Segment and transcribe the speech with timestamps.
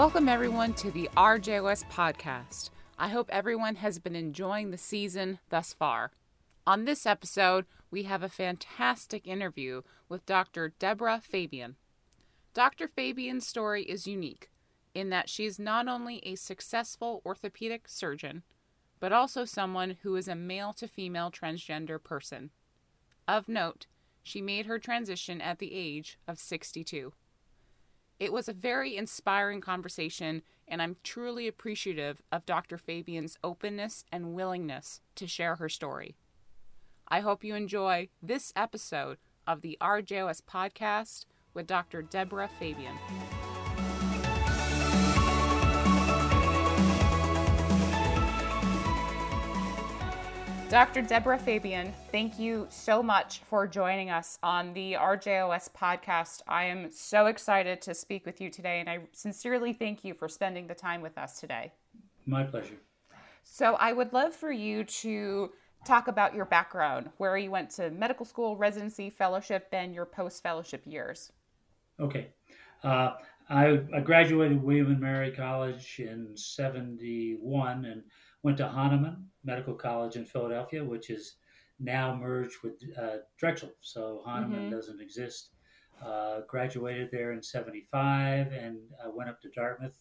[0.00, 2.70] Welcome, everyone, to the RJOS podcast.
[2.98, 6.10] I hope everyone has been enjoying the season thus far.
[6.66, 10.72] On this episode, we have a fantastic interview with Dr.
[10.78, 11.76] Deborah Fabian.
[12.54, 12.88] Dr.
[12.88, 14.48] Fabian's story is unique
[14.94, 18.42] in that she is not only a successful orthopedic surgeon,
[19.00, 22.48] but also someone who is a male to female transgender person.
[23.28, 23.84] Of note,
[24.22, 27.12] she made her transition at the age of 62.
[28.20, 32.76] It was a very inspiring conversation, and I'm truly appreciative of Dr.
[32.76, 36.16] Fabian's openness and willingness to share her story.
[37.08, 41.24] I hope you enjoy this episode of the RJOS podcast
[41.54, 42.02] with Dr.
[42.02, 42.98] Deborah Fabian.
[50.70, 51.02] Dr.
[51.02, 56.42] Deborah Fabian, thank you so much for joining us on the RJOS podcast.
[56.46, 60.28] I am so excited to speak with you today, and I sincerely thank you for
[60.28, 61.72] spending the time with us today.
[62.24, 62.76] My pleasure.
[63.42, 65.50] So, I would love for you to
[65.84, 70.40] talk about your background, where you went to medical school, residency, fellowship, and your post
[70.40, 71.32] fellowship years.
[71.98, 72.28] Okay.
[72.84, 73.14] Uh,
[73.48, 78.04] I, I graduated William and Mary College in 71 and
[78.42, 81.36] went to Hahnemann Medical College in Philadelphia, which is
[81.78, 83.72] now merged with uh, Drexel.
[83.80, 84.70] So Hahnemann mm-hmm.
[84.70, 85.50] doesn't exist.
[86.04, 89.98] Uh, graduated there in 75 and uh, went up to Dartmouth,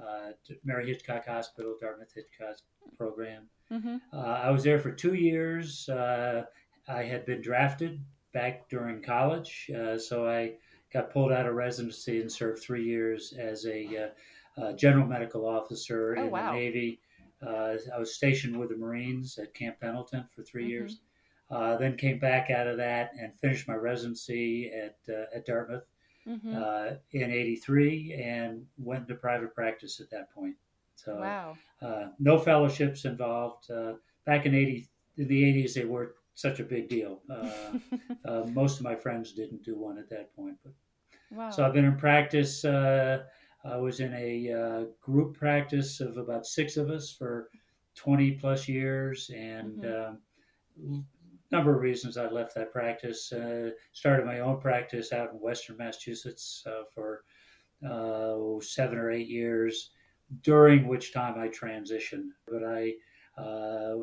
[0.00, 2.58] uh, to Mary Hitchcock Hospital, Dartmouth Hitchcock
[2.96, 3.48] program.
[3.72, 3.96] Mm-hmm.
[4.12, 5.88] Uh, I was there for two years.
[5.88, 6.44] Uh,
[6.86, 8.00] I had been drafted
[8.32, 10.54] back during college, so I
[10.92, 14.10] got pulled out of residency and served three years as a
[14.76, 16.52] general medical officer oh, in wow.
[16.52, 17.00] the Navy
[17.46, 20.70] uh, I was stationed with the Marines at Camp Pendleton for 3 mm-hmm.
[20.70, 21.00] years.
[21.50, 25.84] Uh, then came back out of that and finished my residency at uh, at Dartmouth
[26.26, 26.56] mm-hmm.
[26.56, 30.56] Uh, in '83 and went into private practice at that point.
[30.94, 31.56] So wow.
[31.82, 33.70] Uh, no fellowships involved.
[33.70, 34.88] Uh, back in '80,
[35.18, 37.20] in the '80s, they weren't such a big deal.
[38.54, 40.72] most of my friends didn't do one at that point, but
[41.30, 41.50] wow.
[41.50, 42.64] so I've been in practice
[43.64, 47.48] I was in a uh, group practice of about six of us for
[47.94, 50.94] 20 plus years, and mm-hmm.
[50.94, 50.98] uh,
[51.50, 53.32] number of reasons I left that practice.
[53.32, 57.24] Uh, started my own practice out in Western Massachusetts uh, for
[57.88, 59.90] uh, seven or eight years,
[60.42, 62.30] during which time I transitioned.
[62.48, 62.94] But I
[63.40, 63.94] uh,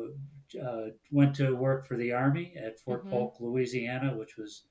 [1.10, 3.10] went to work for the Army at Fort mm-hmm.
[3.10, 4.62] Polk, Louisiana, which was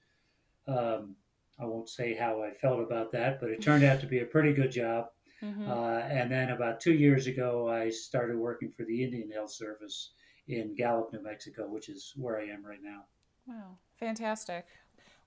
[0.68, 1.16] um,
[1.60, 4.26] I won't say how I felt about that, but it turned out to be a
[4.26, 5.08] pretty good job.
[5.44, 5.70] Mm-hmm.
[5.70, 10.12] Uh, and then about two years ago, I started working for the Indian Health Service
[10.48, 13.04] in Gallup, New Mexico, which is where I am right now.
[13.48, 14.66] Wow, fantastic.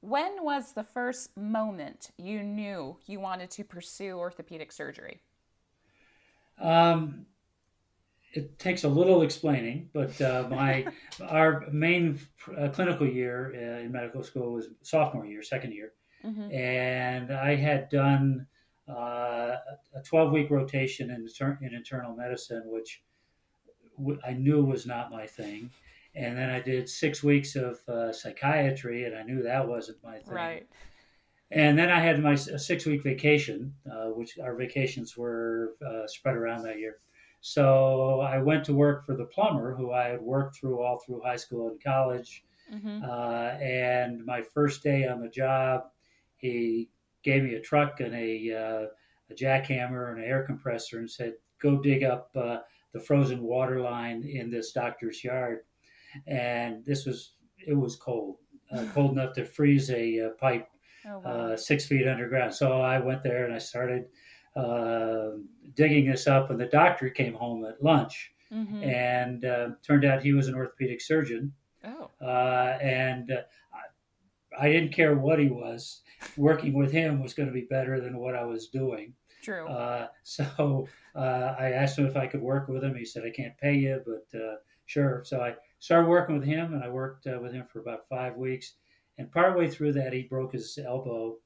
[0.00, 5.22] When was the first moment you knew you wanted to pursue orthopedic surgery?
[6.60, 7.26] Um,
[8.32, 10.86] it takes a little explaining, but uh, my
[11.28, 12.18] our main
[12.58, 15.92] uh, clinical year uh, in medical school was sophomore year, second year,
[16.24, 16.52] Mm-hmm.
[16.52, 18.46] And I had done
[18.88, 19.56] uh,
[19.94, 21.28] a 12 week rotation in,
[21.62, 23.02] in internal medicine, which
[24.26, 25.70] I knew was not my thing.
[26.14, 30.18] And then I did six weeks of uh, psychiatry, and I knew that wasn't my
[30.18, 30.34] thing.
[30.34, 30.68] Right.
[31.50, 36.36] And then I had my six week vacation, uh, which our vacations were uh, spread
[36.36, 36.98] around that year.
[37.40, 41.22] So I went to work for the plumber who I had worked through all through
[41.22, 42.44] high school and college.
[42.72, 43.04] Mm-hmm.
[43.04, 45.84] Uh, and my first day on the job,
[46.42, 46.90] he
[47.22, 48.86] gave me a truck and a, uh,
[49.30, 52.58] a jackhammer and an air compressor and said, "Go dig up uh,
[52.92, 55.60] the frozen water line in this doctor's yard."
[56.26, 57.34] And this was
[57.66, 58.36] it was cold,
[58.72, 60.68] uh, cold enough to freeze a uh, pipe
[61.08, 61.30] oh, wow.
[61.30, 62.52] Uh, six feet underground.
[62.52, 64.06] So I went there and I started
[64.56, 65.30] uh,
[65.74, 68.32] digging this up, and the doctor came home at lunch.
[68.52, 68.82] Mm-hmm.
[68.82, 69.46] And
[69.82, 71.54] turned out he was an orthopedic surgeon.
[71.84, 72.10] Oh.
[72.80, 73.32] and
[74.58, 76.00] I didn't care what he was.
[76.36, 79.14] Working with him was going to be better than what I was doing.
[79.42, 79.66] True.
[79.66, 82.94] Uh, so uh, I asked him if I could work with him.
[82.94, 84.56] He said, I can't pay you, but uh,
[84.86, 85.22] sure.
[85.24, 88.36] So I started working with him, and I worked uh, with him for about five
[88.36, 88.74] weeks.
[89.18, 91.36] And partway through that, he broke his elbow.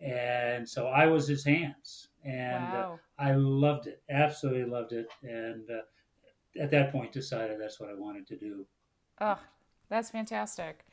[0.00, 2.08] And so I was his hands.
[2.24, 3.00] And uh, wow.
[3.18, 5.08] I loved it, absolutely loved it.
[5.22, 8.66] And uh, at that point, decided that's what I wanted to do.
[9.20, 9.38] Oh,
[9.88, 10.84] that's fantastic.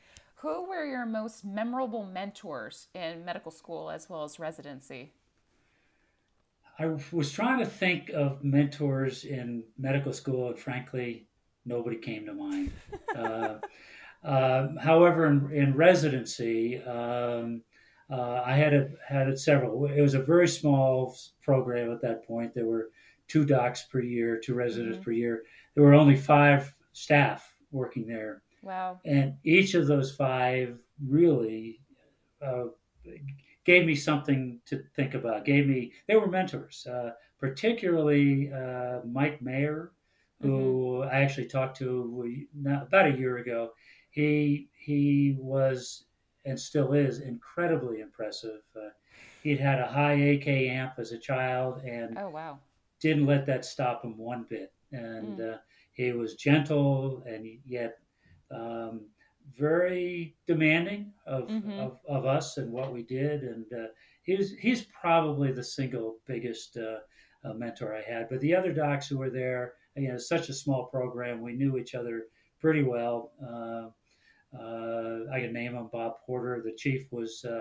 [0.44, 5.14] Who were your most memorable mentors in medical school as well as residency?
[6.78, 11.26] I was trying to think of mentors in medical school, and frankly,
[11.64, 12.72] nobody came to mind.
[13.16, 13.54] uh,
[14.22, 17.62] uh, however, in, in residency, um,
[18.10, 19.86] uh, I had a, had several.
[19.86, 22.54] It was a very small program at that point.
[22.54, 22.90] There were
[23.28, 25.04] two docs per year, two residents Mhm.
[25.04, 25.44] per year.
[25.74, 29.00] There were only five staff working there, Wow.
[29.04, 31.80] and each of those five really
[32.44, 32.64] uh,
[33.64, 35.44] gave me something to think about.
[35.44, 39.92] Gave me they were mentors, uh, particularly uh, Mike Mayor,
[40.40, 43.70] who I actually talked to about a year ago.
[44.10, 46.04] He he was
[46.44, 48.60] and still is incredibly impressive.
[48.76, 48.90] Uh,
[49.42, 52.58] he'd had a high AK amp as a child and Oh wow.
[53.00, 54.72] didn't let that stop him one bit.
[54.92, 55.58] And uh,
[55.94, 57.98] he was gentle and yet
[58.50, 59.06] um,
[59.58, 61.78] very demanding of, Mhm.
[61.78, 63.42] of, of us and what we did.
[63.42, 63.86] And uh,
[64.22, 66.98] he was, he's probably the single biggest uh,
[67.44, 68.28] uh, mentor I had.
[68.28, 71.76] But the other docs who were there, you know, such a small program, we knew
[71.76, 72.24] each other
[72.60, 73.32] pretty well.
[73.42, 73.88] Uh,
[74.58, 76.62] uh, I can name them Bob Porter.
[76.64, 77.60] The chief was uh,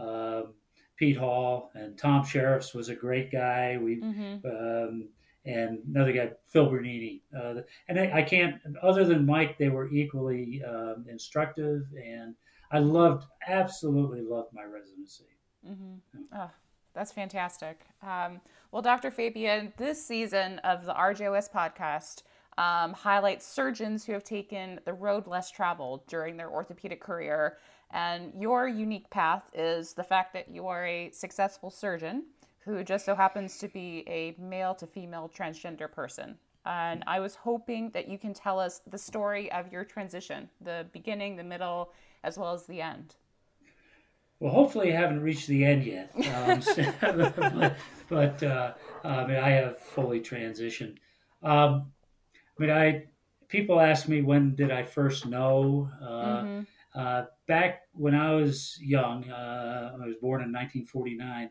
[0.00, 0.54] um
[0.96, 3.76] Pete Hall, and Tom Sheriffs was a great guy.
[3.78, 4.46] We Mm-hmm.
[4.46, 5.08] um,
[5.44, 7.22] and another guy, Phil Bernini.
[7.36, 7.54] Uh,
[7.88, 12.34] and I, I can't, other than Mike, they were equally um, instructive, and
[12.70, 15.24] I loved, absolutely loved my residency.
[15.68, 16.22] Mm-hmm.
[16.34, 16.50] Oh,
[16.94, 17.80] that's fantastic.
[18.02, 19.10] Um, well, Dr.
[19.10, 22.22] Fabian, this season of the RJOS podcast
[22.56, 27.58] um, highlights surgeons who have taken the road less traveled during their orthopedic career.
[27.90, 32.24] And your unique path is the fact that you are a successful surgeon
[32.64, 36.36] who just so happens to be a male to female transgender person.
[36.66, 40.86] And I was hoping that you can tell us the story of your transition, the
[40.92, 43.16] beginning, the middle, as well as the end.
[44.40, 46.10] Well, hopefully, I haven't reached the end yet.
[46.34, 46.62] Um,
[47.00, 47.76] but
[48.08, 48.72] but uh,
[49.04, 50.96] I mean, I have fully transitioned.
[51.42, 51.92] Um,
[52.58, 53.04] I mean, I
[53.48, 55.90] people ask me when did I first know.
[56.02, 56.60] Uh, hmm
[56.94, 61.50] uh, back when I was young, uh, I was born in 1949.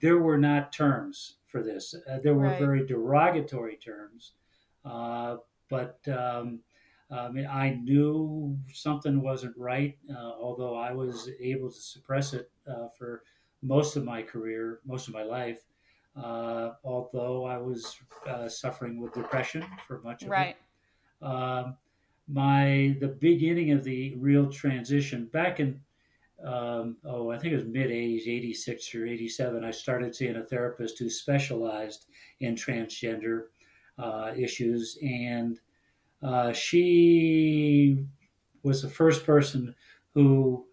[0.00, 1.94] There were not terms for this.
[1.94, 2.58] Uh, there were Right.
[2.58, 4.34] very derogatory terms,
[4.84, 6.62] uh, but um,
[7.10, 9.98] I mean, I knew something wasn't right.
[10.10, 13.24] Uh, although I was able to suppress it uh, for
[13.62, 15.64] most of my career, most of my life.
[16.16, 17.96] Uh, although I was
[18.26, 20.56] uh, suffering with depression for much of it Right.
[21.20, 21.78] um,
[22.26, 25.82] my the beginning of the real transition back in
[26.44, 30.44] um, oh I think it was mid 80s 86 or 87 I started seeing a
[30.44, 32.06] therapist who specialized
[32.40, 33.46] in transgender
[33.98, 35.60] uh, issues and
[36.22, 38.04] uh, she
[38.62, 39.74] was the first person
[40.14, 40.66] who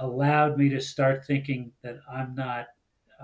[0.00, 2.66] allowed me to start thinking that I'm not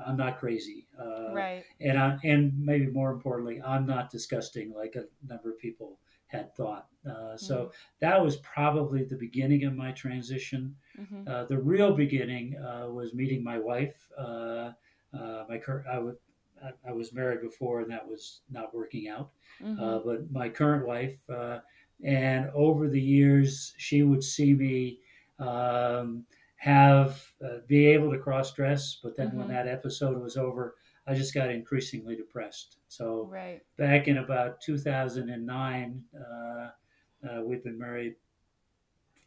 [0.07, 1.65] I'm not crazy uh, Right.
[1.81, 5.99] and I, and maybe more importantly, I'm not disgusting like a number of people
[6.33, 6.87] had thought.
[7.09, 10.75] Uh, so that was probably the beginning of my transition.
[10.97, 13.99] hmm Uh, the real beginning uh, was meeting my wife.
[14.19, 14.73] Uh,
[15.19, 16.17] uh, my cur- I, would,
[16.67, 19.31] I, I was married before, and that was not working out.
[19.61, 21.59] hmm Uh, but my current wife, uh,
[22.05, 24.99] and over the years, she would see me
[25.39, 26.25] um,
[26.57, 27.11] have
[27.45, 28.83] uh, be able to cross dress.
[29.03, 29.55] But then when Mhm.
[29.57, 30.65] that episode was over,
[31.07, 32.77] I just got increasingly depressed.
[32.89, 33.63] So Right.
[33.77, 36.71] back in about 2009, uh,
[37.29, 38.17] uh, we'd been married.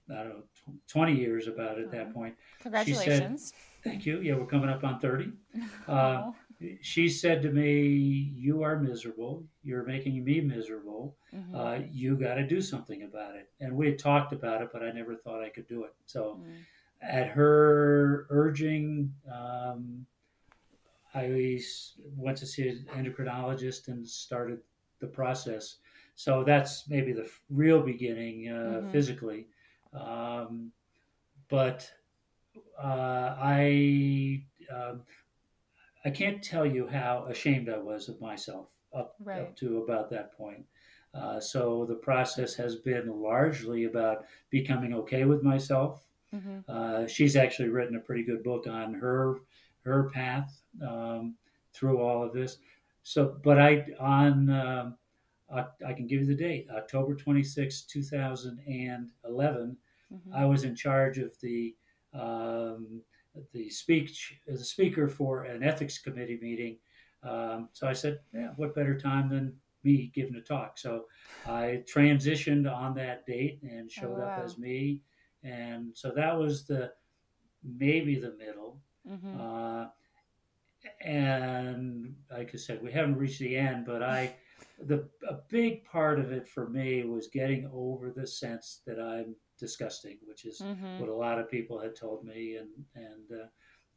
[0.10, 0.44] I don't know,
[0.74, 2.36] tw- 20 years about at that point.
[2.60, 3.54] Congratulations.
[3.84, 4.20] Thank you.
[4.22, 5.32] Yeah, we're coming up on 30
[5.88, 6.32] uh,
[6.82, 9.44] she said to me, "You are miserable.
[9.64, 11.18] You're making me miserable.
[11.34, 11.54] Mhm.
[11.54, 14.82] Uh, you got to do something about it." And we had talked about it, but
[14.82, 15.94] I never thought I could do it.
[16.06, 16.64] So, Mm.
[17.02, 20.06] at her urging, um,
[21.16, 21.60] I
[22.18, 24.60] went to see an endocrinologist and started
[25.00, 25.78] the process.
[26.16, 28.92] So that's maybe the real beginning uh, Mhm.
[28.92, 29.48] physically.
[29.94, 30.72] Um,
[31.50, 31.90] but
[32.78, 35.04] uh, I um,
[36.04, 39.42] I can't tell you how ashamed I was of myself up, Right.
[39.42, 40.66] up to about that point.
[41.14, 46.06] Uh, so the process has been largely about becoming okay with myself.
[46.34, 46.64] Mhm.
[46.68, 49.40] Uh, she's actually written a pretty good book on her
[49.86, 51.36] her path um,
[51.74, 52.58] through all of this.
[53.04, 54.98] So, but I on um,
[55.54, 59.78] I, I can give you the date, October twenty sixth, two 2011.
[60.14, 60.36] Mhm.
[60.36, 61.76] I was in charge of the
[62.14, 63.02] um,
[63.54, 66.78] the speech the speaker for an ethics committee meeting.
[67.24, 71.06] Um, so I said, "Yeah, what better time than me giving a talk?" So
[71.46, 74.44] I transitioned on that date and showed up wow.
[74.44, 75.02] as me,
[75.44, 76.92] and so that was the
[77.64, 78.80] maybe the middle.
[79.08, 79.40] Mhm.
[79.40, 79.90] Uh,
[81.02, 84.36] and like I said, we haven't reached the end, but I,
[84.80, 89.36] the a big part of it for me was getting over the sense that I'm
[89.58, 91.00] disgusting, which is Mhm.
[91.00, 93.48] what a lot of people had told me, and and uh,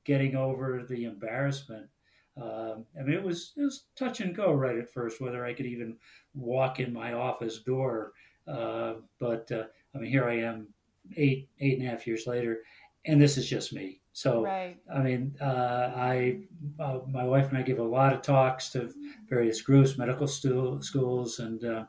[0.04, 1.88] getting over the embarrassment.
[2.36, 5.52] Um, I mean, it was it was touch and go right at first whether I
[5.54, 5.98] could even
[6.34, 8.12] walk in my office door.
[8.46, 10.72] Uh, but uh, I mean, here I am,
[11.16, 12.62] eight eight and a half years later,
[13.04, 14.00] and this is just me.
[14.18, 14.76] So right.
[14.92, 16.40] I mean, uh, I
[16.80, 18.92] uh, my wife and I give a lot of talks to
[19.28, 21.84] various groups, medical stu- schools, and uh,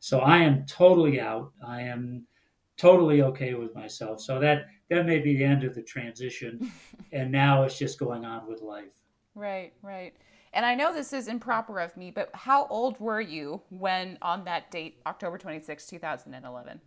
[0.00, 1.52] so I am totally out.
[1.62, 2.26] I am
[2.78, 4.22] totally okay with myself.
[4.22, 6.72] So that that may be the end of the transition,
[7.12, 8.94] and now it's just going on with life.
[9.34, 10.14] Right, right.
[10.54, 14.44] And I know this is improper of me, but how old were you when on
[14.46, 16.80] that date, October 26, 2011?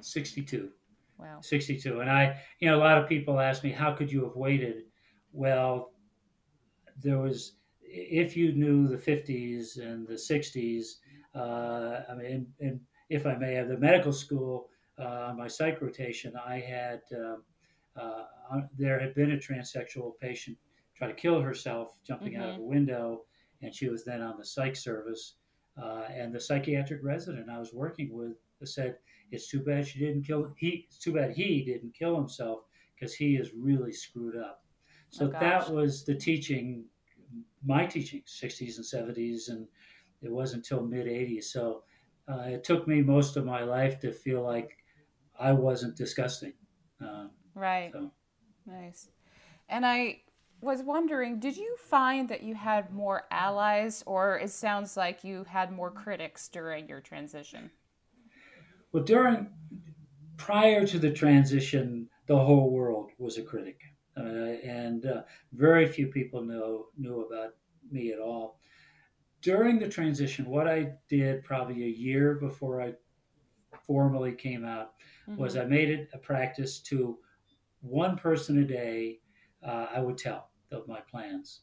[0.00, 0.70] 62.
[1.18, 1.40] Wow.
[1.40, 2.00] 62.
[2.00, 4.84] And I, you know, a lot of people ask me, how could you have waited?
[5.32, 5.92] Well,
[7.02, 10.86] there was, if you knew the 50s and the 60s,
[11.34, 16.32] uh, I mean, and if I may have the medical school uh, my psych rotation,
[16.44, 17.36] I had, uh,
[18.00, 20.56] uh, there had been a transsexual patient
[20.96, 22.42] try to kill herself jumping mm-hmm.
[22.42, 22.64] out of mm-hmm.
[22.64, 23.22] a window,
[23.62, 25.36] and she was then on the psych service.
[25.80, 28.96] Uh, and the psychiatric resident I was working with said,
[29.30, 30.86] "It's too bad she didn't kill he.
[30.88, 32.60] It's too bad he didn't kill himself
[32.94, 34.64] because he is really screwed up."
[35.10, 36.84] So oh, that was the teaching,
[37.64, 39.66] my teaching, 60s and 70s, and
[40.22, 41.44] it wasn't until mid 80s.
[41.44, 41.84] So
[42.28, 44.76] uh, it took me most of my life to feel like
[45.38, 46.52] I wasn't disgusting.
[47.02, 47.90] Uh, right.
[47.92, 48.10] So.
[48.66, 49.08] Nice.
[49.68, 50.22] And I
[50.60, 55.44] was wondering, did you find that you had more allies, or it sounds like you
[55.44, 57.70] had more critics during your transition?
[58.92, 59.48] Well, during
[60.36, 63.80] prior to the transition, the whole world was a critic,
[64.16, 67.54] uh, and uh, very few people know knew about
[67.90, 68.58] me at all.
[69.40, 72.94] During the transition, what I did probably a year before I
[73.86, 74.92] formally came out
[75.28, 75.40] mm-hmm.
[75.40, 77.18] was I made it a practice to
[77.80, 79.20] one person a day
[79.62, 81.60] uh, I would tell of my plans.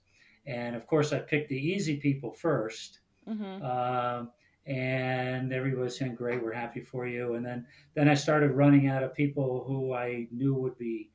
[0.48, 4.25] And of course, I picked the easy people 1st mm-hmm.
[4.65, 8.88] And everybody was saying, "Great, we're happy for you." And then, then I started running
[8.88, 11.12] out of people who I knew would be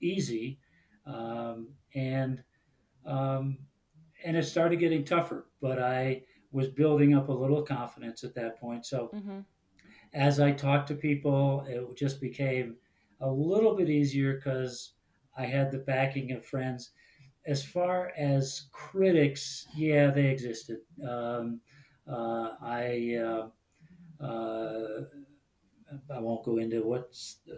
[0.00, 0.58] easy,
[1.06, 2.42] um, and
[3.04, 3.58] um,
[4.24, 5.46] and it started getting tougher.
[5.60, 8.86] But I was building up a little confidence at that point.
[8.86, 9.40] So, mm-hmm.
[10.14, 12.76] as I talked to people, it just became
[13.20, 14.92] a little bit easier because
[15.36, 16.90] I had the backing of friends.
[17.46, 20.78] As far as critics, yeah, they existed.
[21.08, 21.60] Um,
[22.12, 25.04] I uh, uh,
[26.14, 27.08] I won't go into what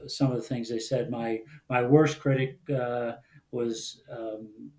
[0.06, 1.11] some of the things they said.
[1.11, 3.12] My my worst critic uh,
[3.50, 4.70] was um,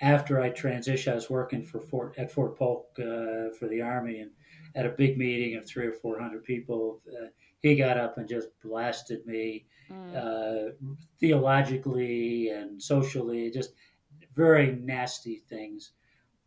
[0.00, 1.12] after I transitioned.
[1.12, 4.30] I was working for Fort at Fort Polk uh, for the Army, and
[4.74, 7.28] at a big meeting of three or four hundred people, uh,
[7.60, 10.14] he got up and just blasted me mm.
[10.14, 10.72] uh,
[11.20, 13.72] theologically and socially, just
[14.34, 15.92] very nasty things.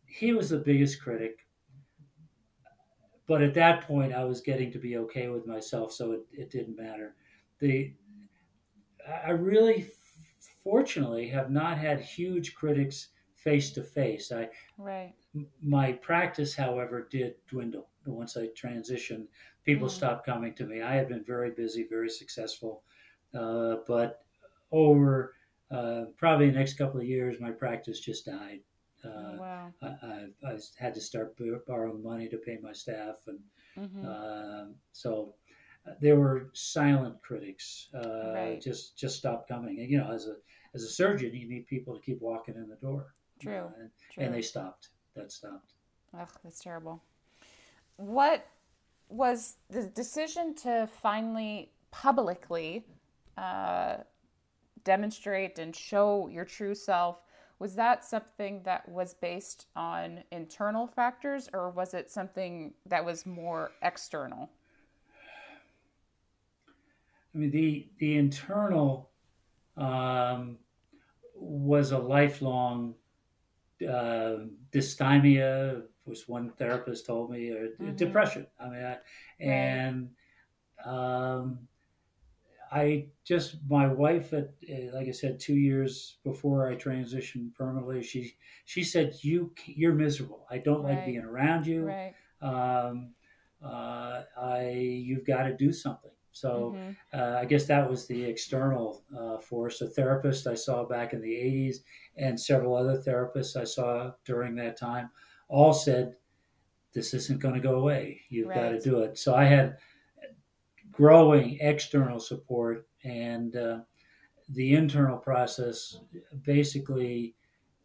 [0.06, 1.46] He was the biggest critic.
[3.28, 6.50] But at that point, I was getting to be okay with myself, so it, it
[6.50, 7.14] didn't matter.
[7.60, 7.92] The
[9.24, 9.90] I really,
[10.64, 14.32] fortunately, have not had huge critics face to face.
[14.32, 15.14] I right.
[15.62, 19.26] My practice, however, did dwindle once I transitioned.
[19.64, 19.92] People mm.
[19.92, 20.80] stopped coming to me.
[20.80, 22.82] I had been very busy, very successful,
[23.34, 24.22] uh, but
[24.72, 25.34] over
[25.70, 28.60] uh, probably the next couple of years, my practice just died.
[29.04, 29.72] Uh, oh, wow.
[29.82, 31.36] I, I, I, had to start
[31.66, 33.38] borrowing money to pay my staff, and
[33.78, 34.06] mm-hmm.
[34.06, 35.34] Uh, so
[35.86, 37.88] uh, there were silent critics.
[37.94, 38.60] Uh, right.
[38.60, 39.78] Just just stopped coming.
[39.78, 40.36] And you know, as a
[40.74, 43.14] as a surgeon, you need people to keep walking in the door.
[43.40, 43.70] True.
[43.78, 44.24] and, True.
[44.24, 44.88] and they stopped.
[45.14, 45.72] That stopped.
[46.18, 47.02] Ugh, that's terrible.
[47.96, 48.46] What
[49.08, 52.84] was the decision to finally publicly
[53.36, 53.98] uh,
[54.84, 57.22] demonstrate and show your true self
[57.58, 63.26] was that something that was based on internal factors or was it something that was
[63.26, 64.50] more external?
[67.34, 69.10] I mean the the internal
[69.76, 70.58] um,
[71.34, 72.94] was a lifelong
[73.82, 74.36] uh,
[74.72, 77.96] dysthymia was one therapist told me or mm-hmm.
[77.96, 78.46] depression.
[78.58, 78.96] I mean I,
[79.40, 80.10] and
[80.84, 81.58] um,
[82.70, 88.02] I just my wife at eh, like I said two years before I transitioned permanently.
[88.02, 88.34] She
[88.64, 90.46] she said you you're miserable.
[90.50, 90.96] I don't right.
[90.96, 91.86] like being around you.
[91.86, 92.14] Right.
[92.40, 93.14] Um,
[93.64, 96.10] uh, I you've got to do something.
[96.32, 97.18] So mm-hmm.
[97.18, 99.80] uh, I guess that was the external uh, force.
[99.80, 101.76] A therapist I saw back in the '80s
[102.16, 105.10] and several other therapists I saw during that time
[105.48, 106.14] all said
[106.94, 108.20] this isn't going to go away.
[108.28, 108.56] You've right.
[108.56, 109.18] got to do it.
[109.18, 109.76] So I had
[110.98, 113.78] growing external support and uh,
[114.48, 116.00] the internal process
[116.42, 117.36] basically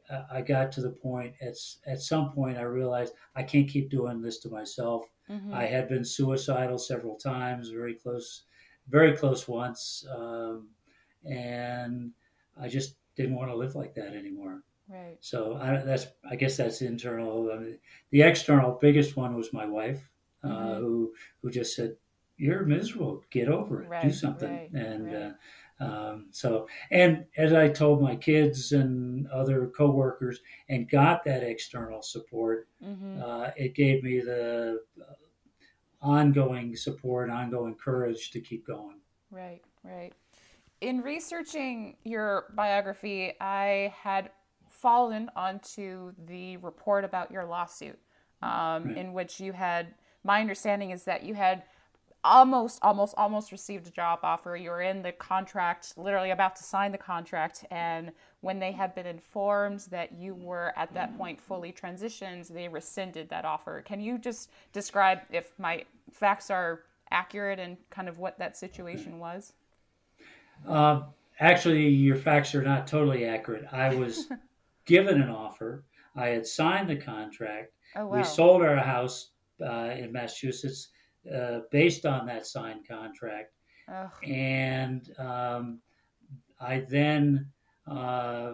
[0.10, 1.55] uh, I got to the point at
[1.86, 5.03] at some point I realized I can't keep doing this to myself.
[5.29, 5.53] Mm-hmm.
[5.53, 8.46] I had been suicidal several times, very close,
[8.89, 10.70] very close once, um,
[11.24, 12.12] and
[12.60, 14.63] I just didn't want to live like that anymore.
[14.89, 15.17] Right.
[15.22, 17.51] So I, that's I guess that's internal.
[17.53, 17.77] I mean,
[18.10, 20.10] the external biggest one was my wife,
[20.43, 20.79] uh, mm-hmm.
[20.79, 21.96] who who just said,
[22.38, 23.24] "You're miserable.
[23.30, 23.90] Get over it.
[23.90, 25.16] Right, Do something." Right, and right.
[25.16, 25.32] Uh,
[25.80, 32.02] um, so, and as I told my kids and other coworkers, and got that external
[32.02, 33.22] support, mm-hmm.
[33.22, 35.13] uh, it gave me the uh,
[36.02, 39.00] ongoing support, ongoing courage to keep going.
[39.32, 40.13] Right, right.
[40.82, 44.30] In researching your biography, I had
[44.70, 47.98] fallen onto the report about your lawsuit,
[48.42, 49.96] um, in which you had.
[50.25, 51.63] My understanding is that you had
[52.24, 54.56] almost almost almost received a job offer.
[54.56, 58.12] You were in the contract literally about to sign the contract and
[58.42, 63.30] when they had been informed that you were at that point fully transitioned they rescinded
[63.30, 63.82] that offer.
[63.86, 69.20] Can you just describe if my facts are accurate and kind of what that situation
[69.20, 69.53] was?
[70.68, 71.01] Uh,
[71.39, 73.65] actually your facts are not totally accurate.
[73.72, 74.27] I was
[74.86, 75.84] given an offer.
[76.15, 77.74] I had signed the contract.
[77.96, 78.18] Oh, wow.
[78.18, 80.89] we sold our house uh, in massachusetts
[81.32, 83.53] uh, based on that signed contract.
[83.88, 84.10] Ugh.
[84.24, 85.80] And um,
[86.60, 87.48] I then
[87.88, 88.53] uh,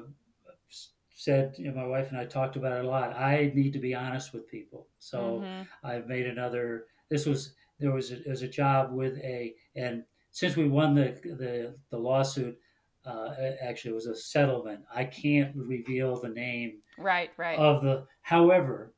[1.15, 3.15] said, you know, my wife and I talked about it a lot.
[3.15, 4.87] I need to be honest with people.
[4.99, 5.63] So mm-hmm.
[5.83, 6.85] I've made another.
[7.09, 10.95] This was there was a, there was a job with a and since we won
[10.95, 12.57] the the, the lawsuit,
[13.05, 14.81] uh, actually it was a settlement.
[14.93, 16.79] I can't reveal the name.
[16.97, 17.57] Right, right.
[17.57, 18.05] Of the.
[18.21, 18.93] However,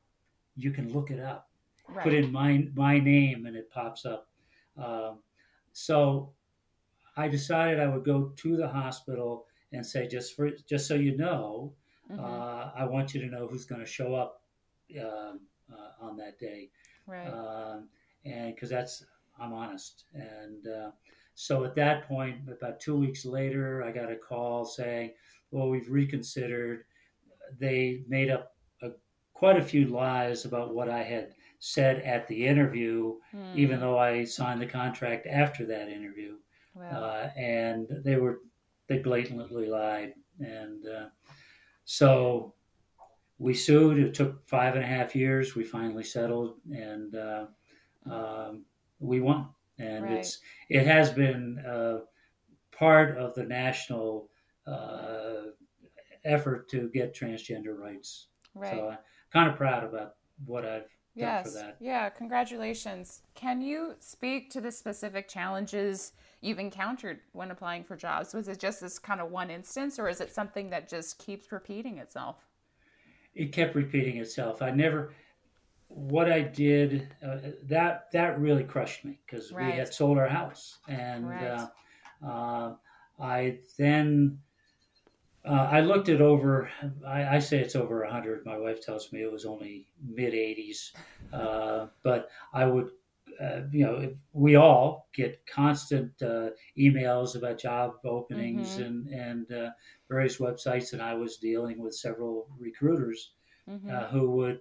[0.56, 1.48] you can look it up
[1.92, 2.04] right.
[2.04, 4.28] put in my my name and it pops up.
[4.76, 5.18] Um,
[5.72, 6.32] so
[7.16, 11.16] I decided I would go to the hospital and say, just for just so you
[11.16, 11.72] know,
[12.10, 12.22] mm-hmm.
[12.22, 14.42] uh, I want you to know who's going to show up
[14.98, 15.34] uh,
[15.72, 16.70] uh, on that day,
[17.06, 17.26] right?
[17.26, 17.88] Um,
[18.24, 19.04] and because that's
[19.40, 20.90] I'm honest, and uh,
[21.34, 25.12] so at that point, about two weeks later, I got a call saying,
[25.50, 26.84] "Well, we've reconsidered."
[27.58, 28.90] They made up a,
[29.34, 33.54] quite a few lies about what I had said at the interview, mm.
[33.54, 36.34] even though I signed the contract after that interview.
[36.74, 36.90] Wow.
[36.90, 38.40] Uh, and they were
[38.88, 41.06] they blatantly lied, and uh,
[41.84, 42.54] so
[43.38, 43.98] we sued.
[43.98, 45.54] It took five and a half years.
[45.54, 47.46] We finally settled, and uh,
[48.10, 48.64] um,
[48.98, 49.46] we won.
[49.78, 50.14] And right.
[50.14, 51.98] it's it has been uh,
[52.76, 54.30] part of the national
[54.66, 55.52] uh,
[56.24, 58.26] effort to get transgender rights.
[58.52, 58.72] Right.
[58.72, 58.98] So I'm
[59.32, 61.56] kind of proud about what I've yes.
[61.80, 63.22] Yeah, congratulations.
[63.34, 68.34] Can you speak to the specific challenges you've encountered when applying for jobs?
[68.34, 71.50] Was it just this kind of one instance, or is it something that just keeps
[71.52, 72.36] repeating itself?
[73.34, 74.62] It kept repeating itself.
[74.62, 75.12] I never.
[75.88, 79.66] What I did uh, that that really crushed me because right.
[79.66, 81.68] we had sold our house, and right.
[82.22, 82.74] uh, uh,
[83.20, 84.38] I then
[85.44, 86.70] uh, I looked it over.
[87.06, 88.46] I, I, say it's over 100.
[88.46, 90.92] My wife tells me it was only mid 80s.
[91.32, 92.90] Uh, but I would,
[93.42, 98.82] uh, you know, we all get constant uh, emails about job openings mm-hmm.
[98.82, 99.70] and, and uh,
[100.08, 100.92] various websites.
[100.92, 103.32] And I was dealing with several recruiters
[103.68, 103.90] mm-hmm.
[103.90, 104.60] Uh, who would,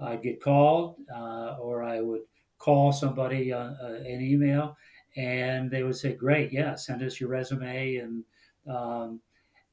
[0.00, 0.96] I'd get called
[1.60, 2.22] or I would
[2.58, 4.76] call somebody on an email
[5.16, 7.96] and they would say, Great, yeah, send us your resume.
[7.96, 8.24] And,
[8.66, 9.20] um,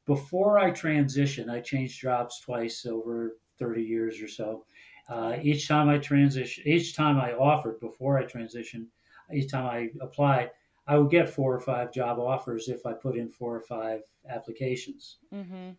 [0.09, 4.65] before I transitioned, I changed jobs twice over 30 years or so.
[5.07, 8.87] Uh, each time I transition, each time I offered before I transitioned,
[9.31, 10.49] each time I applied,
[10.87, 14.01] I would get four or five job offers if I put in four or five
[14.27, 15.17] applications.
[15.31, 15.73] Mm-hmm.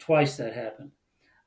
[0.00, 0.90] Twice that happened.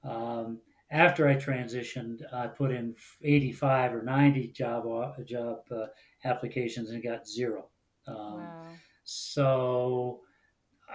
[0.06, 4.86] Um, after I transitioned, I put in 85 or 90 job
[5.26, 5.88] job uh,
[6.24, 7.66] applications and got zero.
[8.08, 8.68] Um, wow.
[9.04, 10.22] So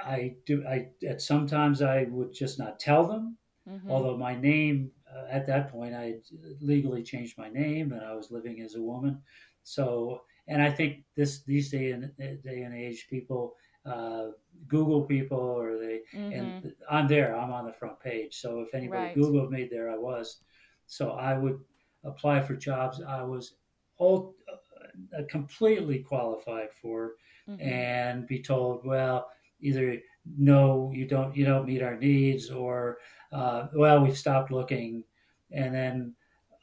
[0.09, 0.65] I do.
[0.67, 3.37] I at sometimes I would just not tell them.
[3.69, 3.91] Mm-hmm.
[3.91, 6.15] Although my name uh, at that point I
[6.61, 9.21] legally changed my name and I was living as a woman.
[9.63, 14.29] So and I think this these day and day and age people uh,
[14.67, 16.33] Google people or they mm-hmm.
[16.33, 17.37] and I'm there.
[17.37, 18.41] I'm on the front page.
[18.41, 19.17] So if anybody right.
[19.17, 20.39] Googled me, there I was.
[20.87, 21.61] So I would
[22.05, 23.55] apply for jobs I was
[23.99, 27.15] all, uh, completely qualified for,
[27.49, 27.61] mm-hmm.
[27.61, 29.29] and be told, well
[29.61, 29.99] either
[30.37, 32.99] no, you don't you don't meet our needs, or
[33.33, 35.05] uh, well, we've stopped looking,
[35.53, 36.15] and then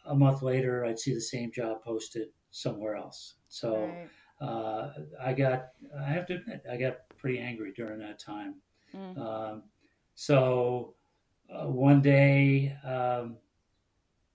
[0.05, 3.35] a month later, I'd see the same job posted somewhere else.
[3.49, 4.47] So right.
[4.47, 8.55] uh, I got I have to admit I got pretty angry during that time.
[8.95, 9.21] Mm-hmm.
[9.21, 9.63] Um,
[10.15, 10.93] so
[11.53, 13.37] uh, one day, um,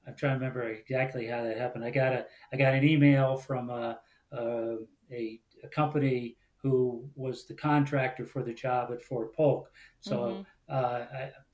[0.06, 1.84] I'm trying to remember exactly how that happened.
[1.84, 4.00] I got a I got an email from a,
[4.32, 4.76] a,
[5.12, 9.70] a, a company who was the contractor for the job at Fort Polk.
[10.00, 10.42] So mm-hmm.
[10.68, 11.04] uh,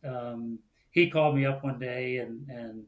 [0.05, 0.59] I, um,
[0.91, 2.85] he called me up one day and and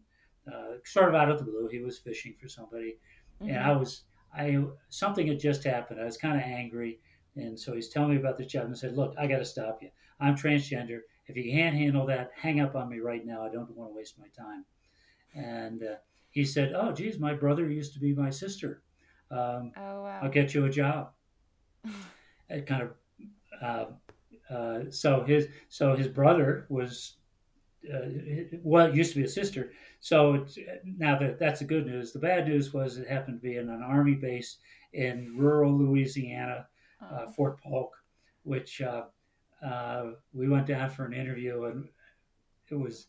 [0.53, 2.99] uh, sort of out of the blue, he was fishing for somebody,
[3.41, 3.51] mm-hmm.
[3.51, 4.05] and I was
[4.35, 6.01] I something had just happened.
[6.01, 7.01] I was kind of angry,
[7.37, 9.79] and so he's telling me about the job and said, "Look, I got to stop
[9.83, 9.91] you.
[10.21, 11.01] I'm transgender.
[11.27, 13.45] If you can't handle that, hang up on me right now.
[13.45, 14.65] I don't want to waste my time."
[15.35, 15.97] And uh,
[16.31, 18.83] he said, "Oh, geez, my brother used to be my sister.
[19.31, 20.21] Um, oh, wow.
[20.23, 21.13] I'll get you a job."
[22.49, 22.91] It kind of
[23.63, 27.17] uh, uh, so his so his brother was
[27.93, 28.09] uh,
[28.63, 29.73] well, used to be a sister.
[30.01, 30.47] So
[30.85, 32.13] now that that's the good news.
[32.13, 34.59] The bad news was it happened to be in an army base
[34.93, 36.67] in rural Louisiana,
[37.03, 37.31] uh, oh.
[37.33, 37.93] Fort Polk,
[38.43, 39.05] which uh,
[39.65, 41.89] uh, we went down for an interview, and
[42.71, 43.09] it was.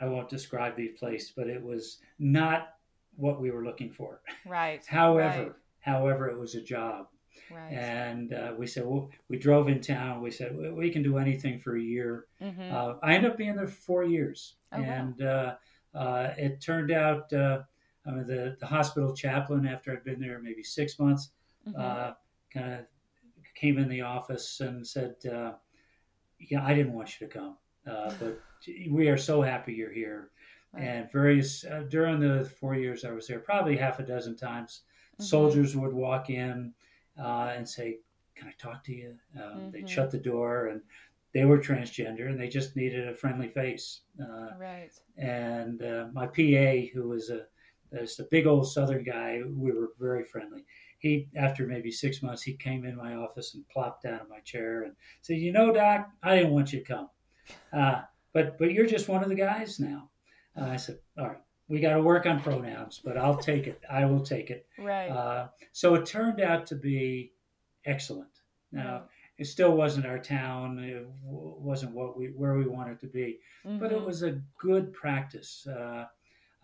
[0.00, 2.74] I won't describe the place, but it was not
[3.16, 4.20] what we were looking for.
[4.46, 4.80] Right.
[4.86, 5.52] however, right.
[5.80, 7.08] however, it was a job.
[7.50, 7.72] Right.
[7.72, 10.20] And uh, we said, well, we drove in town.
[10.20, 12.26] We said, we, we can do anything for a year.
[12.42, 12.74] Mm-hmm.
[12.74, 14.56] Uh, I ended up being there for four years.
[14.72, 15.56] Oh, and wow.
[15.94, 17.60] Uh, uh, it turned out uh,
[18.06, 21.30] I mean, the, the hospital chaplain, after I'd been there maybe six months,
[21.66, 22.12] mm-hmm.
[22.52, 22.80] kind of
[23.54, 28.40] came in the office and said, yeah, I didn't want you to come, but
[28.90, 30.30] we are so happy you're here.
[30.72, 30.84] Right.
[30.84, 34.82] And various, during the four years I was there, probably half a dozen times,
[35.14, 35.24] mm-hmm.
[35.24, 36.74] soldiers would walk in
[37.20, 37.98] uh, and say,
[38.34, 39.70] "Can I talk to you?" Um, mm-hmm.
[39.70, 40.80] They'd shut the door, and
[41.34, 44.00] they were transgender, and they just needed a friendly face.
[44.20, 44.90] Uh, right.
[45.16, 47.42] And uh, my PA, who was a
[47.96, 50.64] just a big old Southern guy, we were very friendly.
[50.98, 54.40] He, after maybe six months, he came in my office and plopped down in my
[54.40, 57.08] chair and said, "You know, Doc, I didn't want you to come,
[57.72, 58.02] uh,
[58.32, 60.10] but but you're just one of the guys now."
[60.56, 63.82] Uh, I said, "All right." We got to work on pronouns, but I'll take it.
[63.90, 64.66] I will take it.
[64.78, 65.08] Right.
[65.08, 67.32] Uh, so it turned out to be
[67.84, 68.40] excellent.
[68.72, 69.04] Now
[69.38, 70.78] it still wasn't our town.
[70.80, 73.78] It wasn't what we where we wanted to be, mm-hmm.
[73.78, 74.06] but it mm-hmm.
[74.06, 75.66] was a good practice.
[75.66, 76.06] Uh,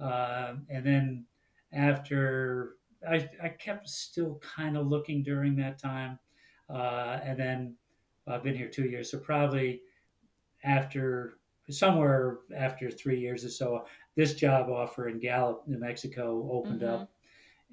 [0.02, 1.24] uh, and then
[1.72, 2.74] after
[3.08, 6.18] I, I kept still kind of looking during that time,
[6.68, 7.74] uh, and then
[8.26, 9.82] I've been here two years, so probably
[10.64, 11.38] after
[11.70, 17.02] somewhere after three years or so, this job offer in Gallup, New Mexico, opened mm-hmm.
[17.02, 17.10] up,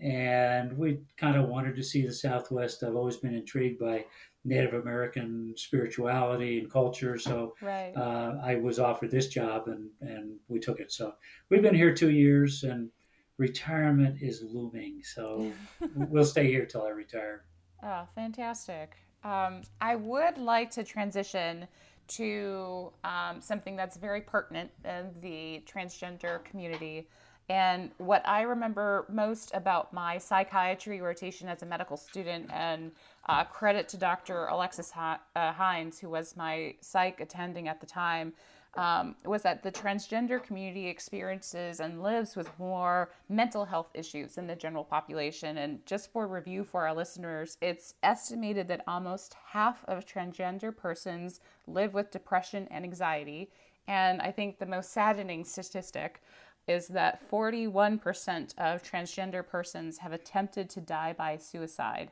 [0.02, 2.84] and we kind of wanted to see the Southwest.
[2.84, 4.06] I've always been intrigued by
[4.44, 7.94] Native American spirituality and culture, so right.
[7.96, 10.92] uh, I was offered this job, and and we took it.
[10.92, 11.14] So
[11.50, 12.90] we've been here two years, and
[13.38, 15.02] retirement is looming.
[15.04, 15.52] So
[15.96, 17.46] we'll stay here till I retire.
[17.84, 18.96] Oh, fantastic!
[19.24, 21.68] Um, I would like to transition
[22.16, 27.08] to um, something that's very pertinent in the transgender community.
[27.50, 32.92] And what I remember most about my psychiatry rotation as a medical student, and
[33.28, 34.46] uh, credit to Dr.
[34.46, 38.34] Alexis uh, Hines, who was my psych attending at the time,
[38.76, 44.48] um, was that the transgender community experiences and lives with more mental health issues than
[44.48, 45.58] the general population.
[45.58, 51.42] And just for review for our listeners, it's estimated that almost half of transgender persons
[51.68, 53.50] live with depression and anxiety.
[53.88, 56.22] And I think the most saddening statistic
[56.68, 62.12] is that 41% of transgender persons have attempted to die by suicide.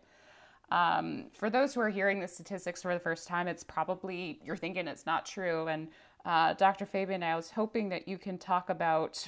[0.72, 4.58] Um, for those who are hearing the statistics for the first time, it's probably you're
[4.58, 5.68] thinking it's not true.
[5.68, 5.88] And
[6.30, 6.86] uh, Dr.
[6.86, 9.28] Fabian, I was hoping that you can talk about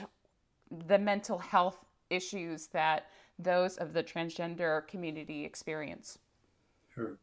[0.88, 3.08] the mental health issues that
[3.40, 6.20] those of the transgender community experience.
[6.94, 7.18] Sure.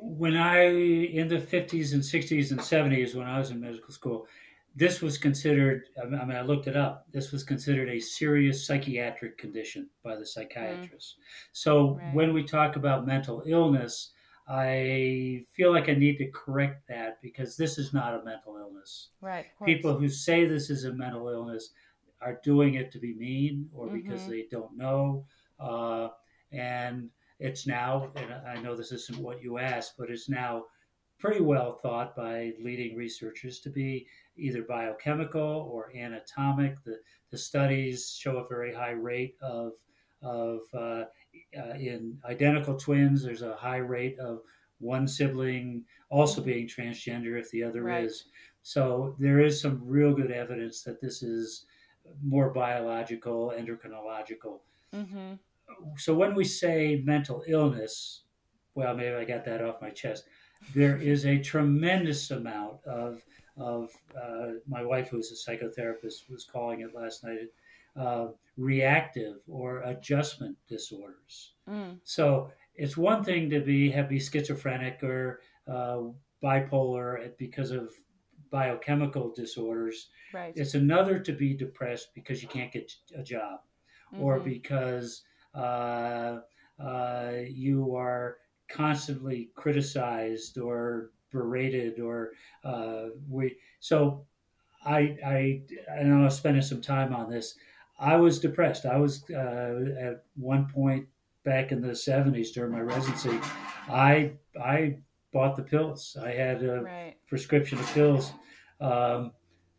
[0.00, 4.28] When I, in the 50s and 60s and 70s, when I was in medical school,
[4.76, 9.38] this was considered, I mean, I looked it up, this was considered a serious psychiatric
[9.38, 11.16] condition by the psychiatrists.
[11.18, 11.24] Mm.
[11.52, 12.14] So right.
[12.14, 14.12] when we talk about mental illness,
[14.48, 19.10] I feel like I need to correct that because this is not a mental illness.
[19.20, 19.46] Right.
[19.64, 21.70] People who say this is a mental illness
[22.22, 23.96] are doing it to be mean or mm-hmm.
[23.96, 25.26] because they don't know.
[25.60, 26.08] Uh,
[26.52, 30.64] and it's now, and I know this isn't what you asked, but it's now
[31.18, 34.06] pretty well thought by leading researchers to be
[34.36, 36.82] either biochemical or anatomic.
[36.84, 36.96] The,
[37.30, 39.72] the studies show a very high rate of,
[40.22, 41.04] of uh,
[41.56, 44.40] uh, in identical twins, there's a high rate of
[44.78, 48.04] one sibling also being transgender if the other right.
[48.04, 48.26] is.
[48.62, 51.66] So there is some real good evidence that this is
[52.22, 54.60] more biological, endocrinological.
[54.94, 55.34] Mm-hmm.
[55.96, 58.22] So when we say mental illness,
[58.74, 60.24] well, maybe I got that off my chest.
[60.74, 63.22] There is a tremendous amount of
[63.56, 67.48] of uh, my wife, who's a psychotherapist, was calling it last night.
[67.98, 71.54] Uh, reactive or adjustment disorders.
[71.70, 71.98] Mm.
[72.04, 75.98] So it's one thing to be have be schizophrenic or uh,
[76.42, 77.90] bipolar because of
[78.50, 80.08] biochemical disorders.
[80.34, 80.52] Right.
[80.56, 83.60] It's another to be depressed because you can't get a job,
[84.12, 84.22] mm-hmm.
[84.22, 85.22] or because
[85.54, 86.38] uh,
[86.82, 92.32] uh, you are constantly criticized or berated, or
[92.64, 93.56] uh, we.
[93.80, 94.24] So,
[94.84, 97.56] I I I know I'm spending some time on this.
[97.98, 98.86] I was depressed.
[98.86, 101.06] I was uh, at one point
[101.44, 103.38] back in the 70s during my residency.
[103.88, 104.32] I
[104.62, 104.98] I
[105.32, 106.16] bought the pills.
[106.22, 107.16] I had a right.
[107.26, 108.32] prescription of pills
[108.80, 109.32] um,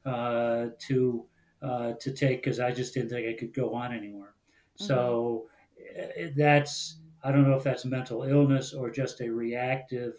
[0.05, 1.25] uh, to
[1.61, 4.35] uh, to take because I just didn't think I could go on anymore.
[4.79, 4.85] Mm-hmm.
[4.87, 5.47] So
[5.95, 10.13] eh, that's I don't know if that's mental illness or just a reactive.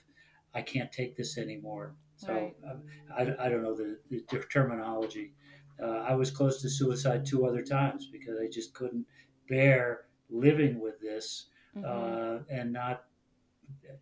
[0.54, 1.94] I can't take this anymore.
[2.16, 2.54] So right.
[2.70, 2.82] Um,
[3.16, 4.20] I, I, don't know the, the
[4.52, 5.32] terminology.
[5.82, 9.06] Uh, I was close to suicide two other times because I just couldn't
[9.48, 11.84] bear living with this mm-hmm.
[11.84, 13.04] uh, and not.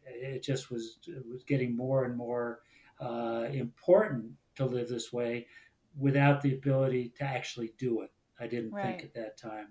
[0.06, 2.60] It just was it was getting more and more
[3.00, 5.46] uh, important to live this way
[5.98, 8.10] without the ability to actually do it.
[8.40, 8.98] I didn't right.
[8.98, 9.68] think at that time.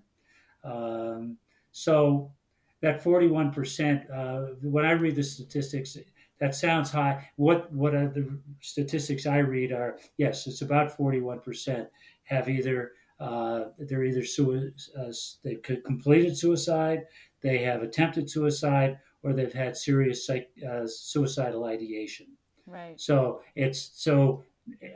[0.64, 1.38] Um,
[1.72, 2.32] so
[2.80, 5.96] that 41%, uh, when I read the statistics,
[6.40, 7.28] that sounds high.
[7.36, 11.86] What what are the statistics I read are yes, it's about 41%
[12.24, 17.04] have either uh, they're either sui- uh, they've completed suicide,
[17.40, 22.26] they have attempted suicide, or they've had serious psych, uh, suicidal ideation.
[22.66, 23.00] Right.
[23.00, 24.44] So it's so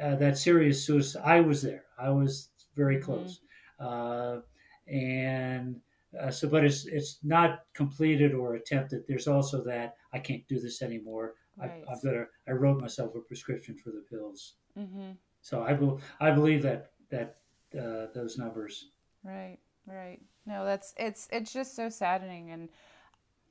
[0.00, 1.22] uh, that serious suicide.
[1.24, 1.84] I was there.
[1.98, 3.04] I was very mm-hmm.
[3.04, 3.40] close,
[3.80, 4.94] mm-hmm.
[4.94, 5.80] and
[6.20, 9.02] uh, so, but it's it's not completed or attempted.
[9.08, 11.34] There's also that I can't do this anymore.
[11.56, 11.84] Right.
[11.88, 14.54] I, got to, I wrote myself a prescription for the pills.
[14.78, 15.12] Mm-hmm.
[15.42, 16.00] So I will.
[16.20, 17.36] I believe that that
[17.78, 18.90] uh, those numbers.
[19.24, 19.58] Right.
[19.86, 20.20] Right.
[20.46, 22.68] No, that's it's it's just so saddening and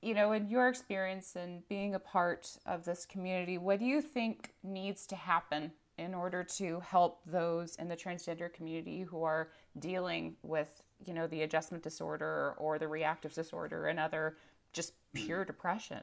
[0.01, 4.01] you know, in your experience and being a part of this community, what do you
[4.01, 9.49] think needs to happen in order to help those in the transgender community who are
[9.77, 14.37] dealing with, you know, the adjustment disorder or the reactive disorder and other
[14.73, 16.01] just pure depression?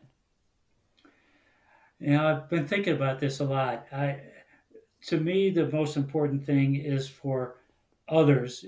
[2.01, 3.87] You know, I've been thinking about this a lot.
[3.93, 4.21] I,
[5.07, 7.57] to me, the most important thing is for
[8.09, 8.65] others,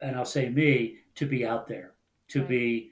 [0.00, 1.92] and I'll say me, to be out there,
[2.28, 2.48] to right.
[2.48, 2.90] be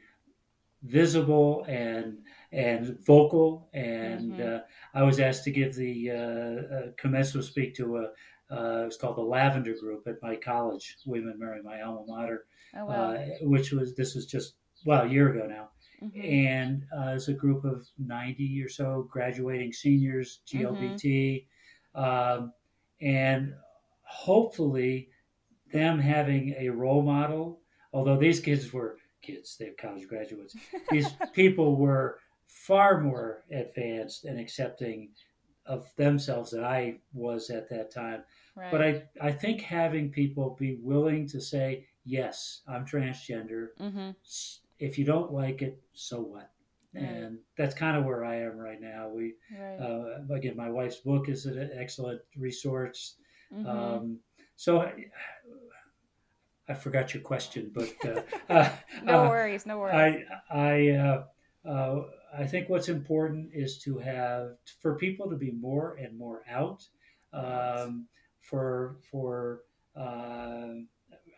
[0.82, 2.18] visible and
[2.52, 3.68] and vocal.
[3.72, 4.56] And mm-hmm.
[4.56, 4.58] uh,
[4.94, 8.08] I was asked to give the uh, uh, commencement speak to a
[8.50, 12.46] uh, it's called the Lavender Group at my college, William and Mary, my alma mater,
[12.76, 13.12] oh, wow.
[13.12, 14.54] Uh, which was this was just
[14.86, 15.68] well a year ago now.
[16.02, 16.20] Mm-hmm.
[16.20, 21.44] And uh, a group of 90 or so graduating seniors, GLBT,
[21.96, 22.02] mm-hmm.
[22.02, 22.52] um,
[23.00, 23.54] and
[24.02, 25.08] hopefully
[25.72, 27.60] them having a role model.
[27.92, 30.54] Although these kids were kids, they're college graduates.
[30.90, 35.10] These people were far more advanced and accepting
[35.66, 38.22] of themselves than I was at that time.
[38.56, 38.70] Right.
[38.70, 43.68] But I, I think having people be willing to say, yes, I'm transgender.
[43.80, 44.10] Mm-hmm.
[44.78, 46.50] If you don't like it, so what?
[46.94, 47.04] Right.
[47.04, 49.08] And that's kind of where I am right now.
[49.08, 49.76] We, right.
[49.76, 53.16] uh, again, my wife's book is an excellent resource.
[53.52, 53.68] Mm-hmm.
[53.68, 54.18] Um,
[54.56, 54.90] so
[56.68, 58.70] I forgot your question, but uh, uh,
[59.02, 60.24] no uh, worries, no worries.
[60.50, 61.24] I I uh,
[61.68, 62.02] uh,
[62.36, 66.86] I think what's important is to have for people to be more and more out.
[67.32, 68.06] Um,
[68.40, 69.62] for for
[69.96, 70.68] uh,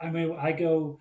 [0.00, 0.98] I mean, I go,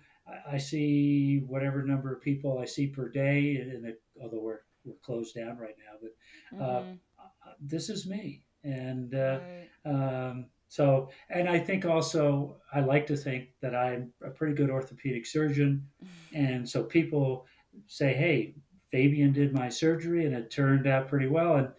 [0.48, 4.94] I see whatever number of people I see per day, and it, although we're we're
[5.02, 6.92] closed down right now, but mm-hmm.
[7.60, 9.68] this is me, and right.
[9.84, 14.70] um, so, and I think also, I like to think that I'm a pretty good
[14.70, 15.86] orthopedic surgeon.
[16.32, 17.44] And so people
[17.88, 18.54] say, hey,
[18.92, 21.56] Fabian did my surgery and it turned out pretty well.
[21.56, 21.70] And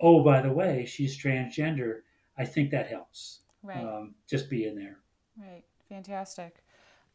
[0.00, 2.00] oh, by the way, she's transgender.
[2.36, 3.42] I think that helps.
[3.62, 3.78] Right.
[3.78, 4.98] Um, just being there.
[5.38, 5.62] Right.
[5.88, 6.61] Fantastic.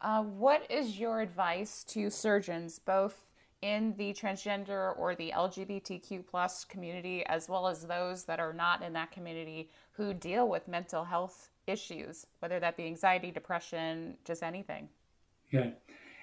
[0.01, 3.25] Uh, what is your advice to surgeons, both
[3.61, 8.83] in the transgender or the LGBTQ plus community, as well as those that are not
[8.83, 14.43] in that community who deal with mental health issues, whether that be anxiety, depression, just
[14.43, 14.87] anything.
[15.51, 15.71] Yeah,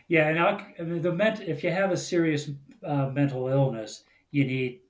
[0.08, 2.50] yeah, and I, I mean, the ment- if you have a serious
[2.84, 4.80] uh, mental illness, you need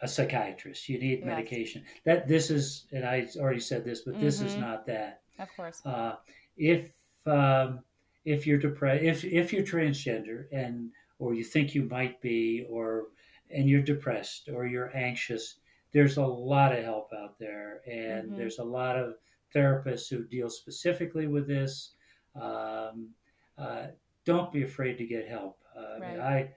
[0.00, 0.88] a psychiatrist.
[0.88, 1.26] You need yes.
[1.26, 1.84] medication.
[2.04, 4.24] That this is, and I already said this, but mm-hmm.
[4.24, 4.60] this is mm-hmm.
[4.60, 5.22] not that.
[5.38, 5.80] Of course.
[5.84, 6.16] Uh,
[6.56, 6.90] if
[7.26, 7.80] um,
[8.28, 13.08] if you're depressed, if if you're transgender and or you think you might be, or
[13.50, 15.60] and you're depressed or you're anxious,
[15.92, 18.36] there's a lot of help out there, and Mhm.
[18.36, 19.16] there's a lot of
[19.54, 21.94] therapists who deal specifically with this.
[22.34, 23.14] Um,
[23.56, 23.88] uh,
[24.24, 25.62] don't be afraid to get help.
[25.76, 26.54] Uh, I mean, I,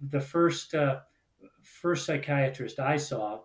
[0.00, 1.00] the first uh,
[1.62, 3.44] first psychiatrist I saw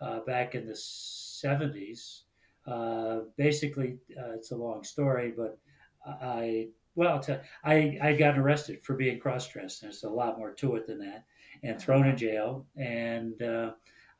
[0.00, 2.24] uh, back in the '70s.
[2.66, 5.58] Uh, basically, uh, it's a long story, but
[6.06, 9.82] I well, to, I I got arrested for being cross-dressed.
[9.82, 11.24] There's a lot more to it than that,
[11.62, 12.66] and thrown in jail.
[12.76, 13.72] And uh,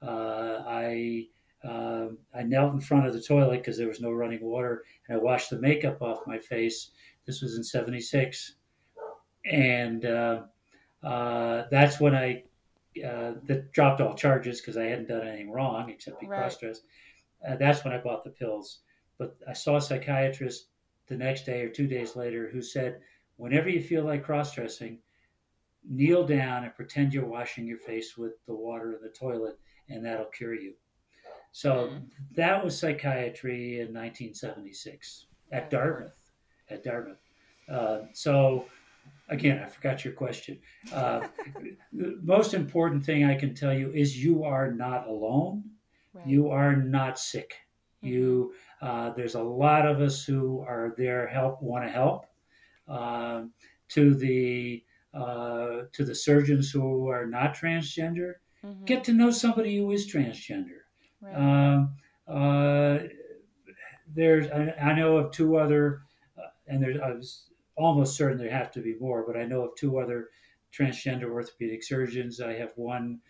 [0.03, 1.27] uh, I
[1.65, 5.17] uh, I knelt in front of the toilet because there was no running water, and
[5.19, 6.91] I washed the makeup off my face.
[7.27, 8.57] This was in '76,
[9.51, 10.43] and uh,
[11.03, 12.45] uh, that's when I
[13.05, 16.39] uh, that dropped all charges because I hadn't done anything wrong except be Right.
[16.39, 16.85] cross-dressed.
[17.47, 18.81] Uh, that's when I bought the pills.
[19.19, 20.69] But I saw a psychiatrist
[21.09, 23.01] the next day or two days later who said,
[23.37, 24.99] whenever you feel like cross-dressing,
[25.89, 30.05] kneel down and pretend you're washing your face with the water in the toilet, and
[30.05, 30.75] that'll cure you.
[31.51, 32.11] So Mm.
[32.37, 36.17] that was psychiatry in 1976 at Dartmouth.
[36.71, 37.21] At Dartmouth.
[37.69, 38.67] Uh, so
[39.29, 40.61] again, I forgot your question.
[40.93, 41.27] Uh,
[41.93, 45.65] the most important thing I can tell you is you are not alone.
[46.15, 46.27] Right.
[46.27, 47.55] You are not sick.
[48.03, 48.09] Mhm.
[48.09, 52.27] You uh, there's a lot of us who are there help want to help.
[52.89, 53.55] Um,
[53.89, 58.87] to the uh, to the surgeons who are not transgender, Mhm.
[58.87, 60.81] get to know somebody who is transgender.
[61.21, 61.35] Right.
[61.37, 62.99] Um, uh,
[64.15, 66.03] there's, I, I know of two other,
[66.39, 69.63] uh, and there's, I was almost certain there have to be more, but I know
[69.65, 70.31] of two other
[70.73, 72.41] transgender orthopedic surgeons.
[72.41, 73.21] I have one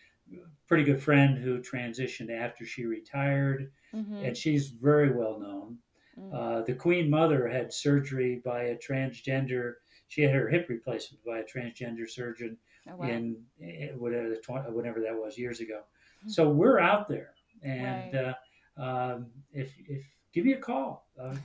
[0.67, 4.27] pretty good friend who transitioned after she retired, Mhm.
[4.27, 5.79] and she's very well known.
[6.19, 6.33] Mhm.
[6.35, 9.75] Uh, the Queen Mother had surgery by a transgender.
[10.09, 13.07] She had her hip replacement by a transgender surgeon Oh, wow.
[13.07, 15.83] in, in whatever the tw- whatever that was years ago.
[16.23, 16.29] Hmm.
[16.29, 18.35] So we're out there, and Right.
[18.79, 21.37] uh, um, if if give me a call, uh,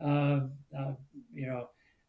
[0.00, 0.94] uh, uh,
[1.32, 1.68] you know,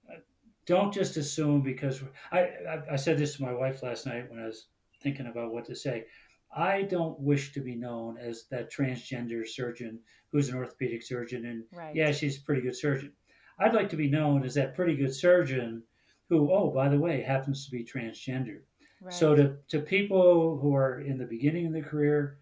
[0.10, 0.20] uh,
[0.66, 4.40] don't just assume because I, I I said this to my wife last night when
[4.40, 4.68] I was
[5.02, 6.06] thinking about what to say.
[6.56, 10.00] I don't wish to be known as that transgender surgeon
[10.32, 11.96] who's an orthopedic surgeon and right.
[11.96, 13.14] yeah, she's a pretty good surgeon.
[13.60, 15.84] I'd like to be known as that pretty good surgeon
[16.30, 18.62] who, oh, by the way, happens to be transgender.
[19.02, 19.14] Right.
[19.14, 22.38] So to, to people who are in the beginning of the career,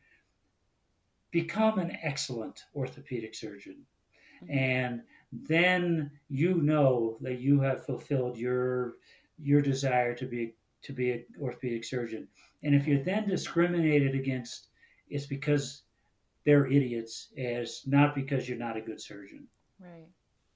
[1.32, 3.86] become an excellent orthopedic surgeon.
[4.44, 4.56] Mhm.
[4.56, 8.96] And then you know that you have fulfilled your
[9.38, 12.28] your desire to be to be an orthopedic surgeon.
[12.64, 14.68] And if you're then discriminated against,
[15.10, 15.84] it's because
[16.46, 19.48] they're idiots, as not because you're not a good surgeon.
[19.80, 20.08] Right.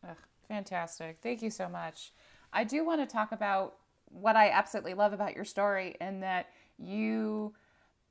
[0.08, 1.18] Ugh, fantastic.
[1.22, 2.14] Thank you so much.
[2.52, 6.48] I do want to talk about what I absolutely love about your story and that
[6.78, 7.54] you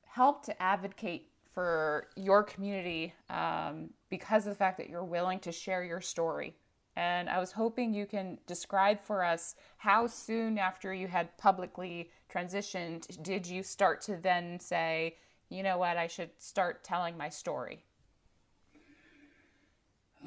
[0.05, 5.51] help to advocate for your community um, because of the fact that you're willing to
[5.51, 6.55] share your story.
[6.95, 12.11] And I was hoping you can describe for us how soon after you had publicly
[12.31, 15.15] transitioned did you start to then say,
[15.49, 17.83] you know what, I should start telling my story?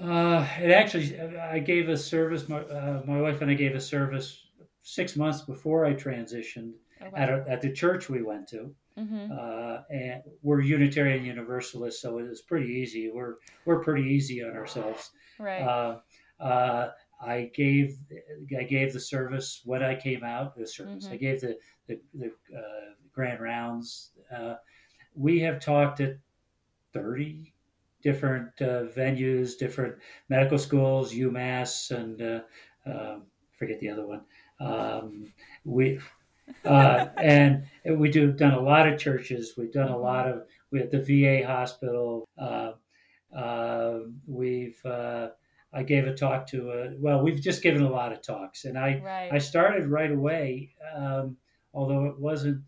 [0.00, 2.48] Uh, it actually, I gave a service.
[2.48, 4.44] My uh, my wife and I gave a service
[4.82, 8.74] six months before I transitioned Oh, at a, at the church we went to.
[8.98, 9.30] mm-hmm.
[9.30, 13.10] Uh, and we're Unitarian Universalists, so it was pretty easy.
[13.10, 13.34] We're
[13.66, 15.10] we're pretty easy on ourselves.
[15.38, 15.60] Right.
[15.60, 15.98] Uh,
[16.40, 17.98] uh, I gave
[18.58, 20.54] I gave the service when I came out.
[20.56, 21.12] The service Mhm.
[21.12, 24.12] I gave the the, the uh, grand rounds.
[24.30, 24.56] Uh,
[25.14, 26.18] we have talked at
[26.92, 27.54] thirty
[28.02, 29.96] different uh, venues, different
[30.28, 32.42] medical schools, UMass, and uh,
[32.86, 33.26] um,
[33.58, 34.24] forget the other one.
[34.60, 35.32] Um,
[35.64, 35.98] we
[36.64, 39.54] uh, and we do done a lot of churches.
[39.56, 40.02] We've done a Mhm.
[40.02, 42.28] lot of we at the VA hospital.
[42.38, 42.72] Uh,
[43.34, 45.30] uh, we've uh,
[45.76, 48.78] I gave a talk to a, well, we've just given a lot of talks, and
[48.78, 49.30] I right.
[49.32, 51.36] I started right away, um,
[51.74, 52.62] although it wasn't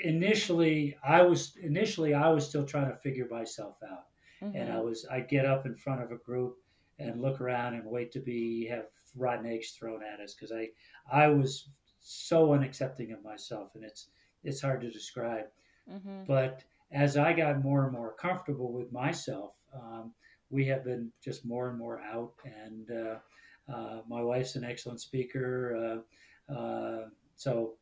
[0.00, 0.96] initially.
[1.02, 4.06] I was initially I was still trying to figure myself out,
[4.42, 4.84] and I Mhm.
[4.84, 6.58] was I'd get up in front of a group
[6.98, 10.70] and look around and wait to be have rotten eggs thrown at us because I
[11.10, 11.70] I was
[12.00, 14.10] so unaccepting of myself, and it's
[14.44, 15.46] it's hard to describe.
[15.88, 16.26] Mhm.
[16.26, 20.14] But as I got more and more comfortable with myself, um,
[20.50, 22.32] we have been just more and more out.
[22.44, 26.02] And uh, uh, my wife's an excellent speaker,
[26.50, 27.74] uh, uh, so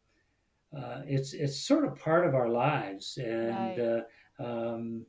[0.77, 3.19] uh, it's it's sort of part of our lives.
[3.19, 4.01] And uh,
[4.43, 5.07] um,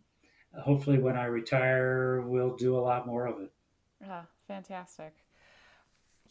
[0.62, 3.51] hopefully, when I retire, we'll do a lot more of it.
[4.08, 5.14] Ah, fantastic.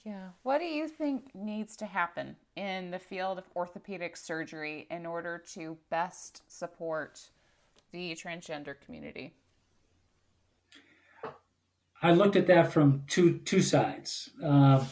[0.04, 0.28] Yeah.
[0.42, 5.42] What do you think needs to happen in the field of orthopedic surgery in order
[5.54, 7.30] to best support
[7.90, 9.32] the transgender community?
[12.04, 14.28] I looked at that from two two sides.
[14.44, 14.84] Uh,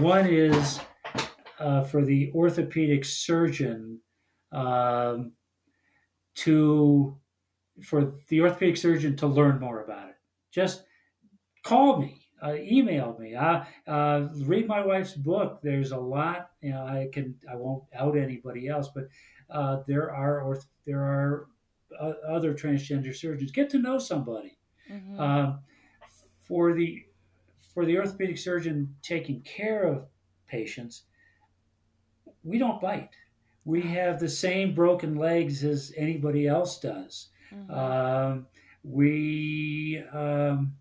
[0.00, 0.80] one is
[1.58, 4.00] uh, for the orthopedic surgeon
[4.50, 5.32] um,
[6.36, 7.18] to
[7.82, 10.14] for the orthopedic surgeon to learn more about it.
[10.52, 10.84] Just
[11.64, 15.60] call me, uh, email me, uh, uh, read my wife's book.
[15.62, 16.48] There's a lot.
[16.62, 19.04] You know, I can I won't out anybody else, but
[19.50, 21.46] uh, there are orth- there are
[22.00, 23.52] uh, other transgender surgeons.
[23.52, 24.56] Get to know somebody.
[24.90, 25.20] Mm-hmm.
[26.46, 27.04] For the
[27.72, 30.06] for the orthopedic surgeon taking care of
[30.46, 31.04] patients,
[32.44, 33.10] we don't bite.
[33.64, 37.28] We have the same broken legs as anybody else does.
[37.52, 37.72] Mm-hmm.
[37.72, 38.46] Um,
[38.84, 40.74] we um,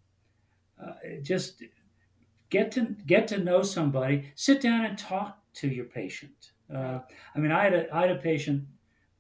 [0.82, 0.92] uh,
[1.22, 1.64] just
[2.50, 4.32] get to get to know somebody.
[4.36, 6.52] Sit down and talk to your patient.
[6.74, 7.00] Uh,
[7.36, 8.66] I mean, I had a I had a patient.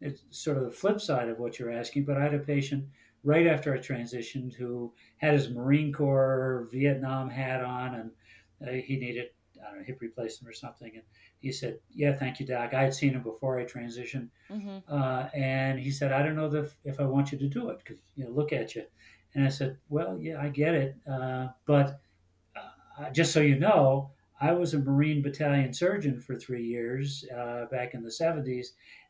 [0.02, 2.86] It's sort of the flip side of what you're asking, but I had a patient
[3.24, 8.12] right after I transitioned who had his Marine Corps Vietnam hat on, and
[8.68, 9.28] uh, he needed
[9.64, 11.04] I don't know hip replacement or something, and
[11.40, 12.74] he said, "Yeah, thank you, doc.
[12.74, 14.80] I had seen him before I transitioned, mm-hmm.
[14.94, 17.80] uh, and he said, I don't know if, if I want you to do it
[17.80, 18.84] because you know, look at you."
[19.36, 22.00] And I said, "Well, yeah, I get it, uh, but
[22.56, 27.66] uh, just so you know, I was a Marine battalion surgeon for three years uh,
[27.72, 28.68] back in the '70s,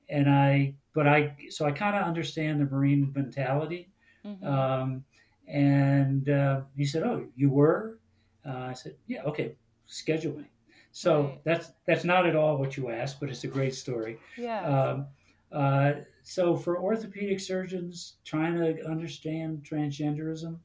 [0.10, 3.90] and I, but I, so I kind of understand the Marine mentality."
[4.26, 4.48] Mm-hmm.
[4.48, 5.04] Um,
[5.48, 8.00] and uh, he said, "Oh, you were?"
[8.46, 9.56] Uh, I said, "Yeah, okay,
[9.88, 10.46] schedule me."
[10.92, 11.42] So right.
[11.44, 14.18] that's that's not at all what you asked, but it's a great story.
[14.38, 14.62] Yeah.
[14.66, 15.08] Um,
[15.52, 15.94] uh,
[16.24, 20.58] so for orthopedic surgeons trying to understand transgenderism,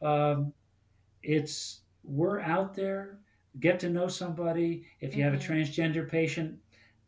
[0.00, 0.52] um,
[1.22, 3.18] it's we're out there.
[3.60, 4.86] Get to know somebody.
[5.00, 5.34] If you mm-hmm.
[5.34, 5.52] have a mm-hmm.
[5.52, 6.58] transgender patient,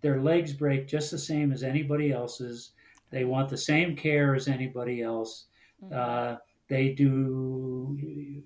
[0.02, 2.72] their legs break just the same as anybody else's.
[3.10, 5.46] They want the same care as anybody else.
[5.82, 5.94] Mm-hmm.
[5.94, 6.36] Uh,
[6.68, 8.42] they do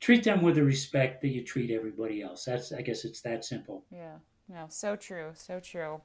[0.00, 2.44] treat them with the respect that you treat everybody else.
[2.44, 3.84] That's I guess it's that simple.
[3.90, 4.16] Yeah.
[4.48, 6.00] No, so true, so true.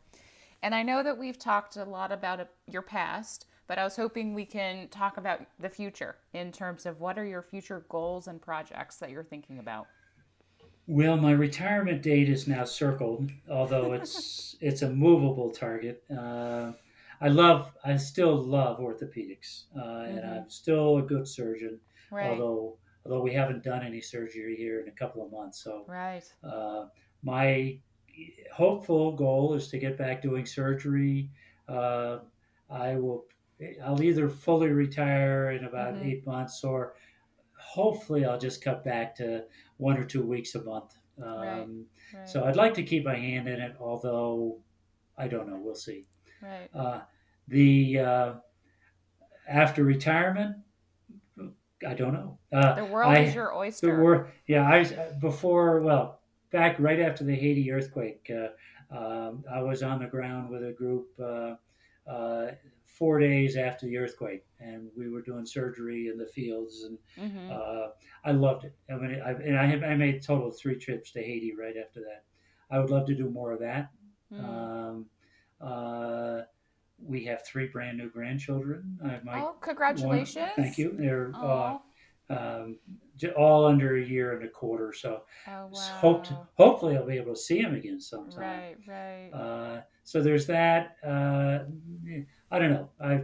[0.64, 4.34] And I know that we've talked a lot about your past, but I was hoping
[4.34, 8.42] we can talk about the future in terms of what are your future goals and
[8.42, 9.88] projects that you're thinking about.
[10.88, 16.04] Well, my retirement date is now circled, although it's it's a movable target.
[16.10, 16.74] Uh,
[17.22, 20.18] I love, I still love orthopedics, uh, mm-hmm.
[20.18, 21.80] and I'm still a good surgeon.
[22.12, 22.30] Right.
[22.30, 25.64] Although although we haven't done any surgery here in a couple of months.
[25.64, 26.24] So, right.
[26.44, 26.86] Uh,
[27.24, 27.80] my
[28.54, 31.30] hopeful goal is to get back doing surgery.
[31.68, 32.20] Uh,
[32.70, 33.26] I will.
[33.84, 36.08] I'll either fully retire in about mm-hmm.
[36.08, 36.96] eight months, or
[37.56, 39.44] hopefully I'll just cut back to
[39.78, 40.96] one or two weeks a month.
[41.22, 41.68] Um, right.
[42.14, 42.30] Right.
[42.30, 44.58] So I'd like to keep my hand in it, although
[45.18, 45.60] I don't know.
[45.62, 46.08] We'll see.
[46.42, 46.70] Right.
[46.74, 47.02] Uh,
[47.52, 48.34] the uh,
[49.48, 50.56] after retirement,
[51.88, 52.38] I don't know.
[52.52, 53.96] Uh, the world I, is your oyster.
[53.96, 56.22] The wor- yeah, I before well
[56.52, 60.72] back right after the Haiti earthquake, uh, um, I was on the ground with a
[60.72, 61.56] group uh,
[62.10, 62.52] uh,
[62.86, 67.52] four days after the earthquake, and we were doing surgery in the fields, and mm-hmm.
[67.52, 67.90] Uh,
[68.24, 68.76] I loved it.
[68.90, 72.00] I mean, I, and I, have, I made total three trips to Haiti right after
[72.02, 72.24] that.
[72.70, 73.90] I would love to do more of that.
[74.32, 74.46] Mm.
[74.46, 75.06] Um,
[75.60, 76.42] uh,
[77.06, 79.00] we have three brand new grandchildren.
[79.34, 80.36] oh, congratulations!
[80.36, 80.96] One, thank you.
[80.98, 81.78] They're uh,
[82.30, 82.78] um,
[83.38, 84.94] all under a year and a quarter.
[84.94, 85.80] So, oh, wow.
[86.00, 86.26] hope
[86.56, 88.40] hopefully I'll be able to see them again sometime.
[88.40, 89.30] Right, right.
[89.34, 90.98] Uh, so there's that.
[91.06, 91.60] Uh,
[92.52, 92.90] I don't know.
[93.00, 93.22] I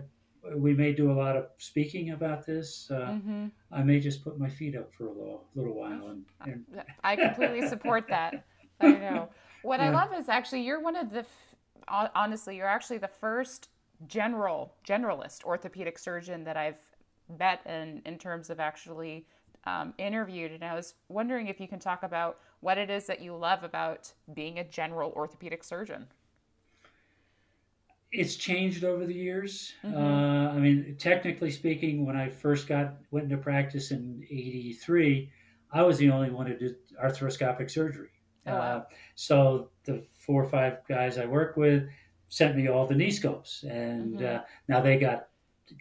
[0.55, 2.89] we may do a lot of speaking about this.
[2.91, 3.45] Uh, mm-hmm.
[3.71, 6.07] I may just put my feet up for a little, little while.
[6.07, 6.65] And, and...
[7.03, 8.45] I completely support that.
[8.79, 9.29] I know.
[9.63, 9.81] What.
[9.81, 11.25] I love is actually you're one of the
[11.87, 13.69] honestly, you're actually the first
[14.07, 16.79] general generalist orthopedic surgeon that I've
[17.39, 19.25] met in in terms of actually
[19.65, 20.51] um, interviewed.
[20.51, 23.63] And I was wondering if you can talk about what it is that you love
[23.63, 26.07] about being a general orthopedic surgeon.
[28.11, 29.73] It's changed over the years.
[29.83, 29.97] Mm-hmm.
[29.97, 35.29] Uh, I mean, technically speaking, when I first got went into practice in '83,
[35.73, 38.09] I was the only one who did arthroscopic surgery.
[38.47, 38.59] Oh, wow.
[38.59, 38.83] uh,
[39.15, 41.87] so the four or five guys I work with
[42.29, 44.37] sent me all the knee scopes, and mm-hmm.
[44.37, 45.27] uh, now they got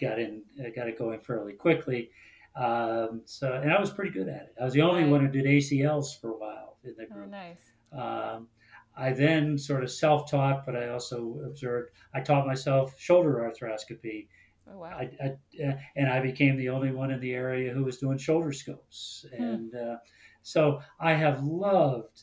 [0.01, 2.11] got in uh, got it going fairly quickly.
[2.57, 4.55] Um, so, and I was pretty good at it.
[4.61, 5.11] I was the only right.
[5.11, 7.27] one who did ACLs for a while in the oh, group.
[7.27, 7.61] Oh, nice.
[7.93, 8.49] Um,
[8.97, 11.91] I then sort of self-taught, but I also observed.
[12.15, 14.29] I taught myself shoulder arthroscopy.
[14.73, 14.97] Oh, wow.
[14.99, 18.17] I, I, uh, and I became the only one in the area who was doing
[18.17, 19.43] shoulder scopes, hmm.
[19.43, 19.97] and uh,
[20.43, 22.23] so I have loved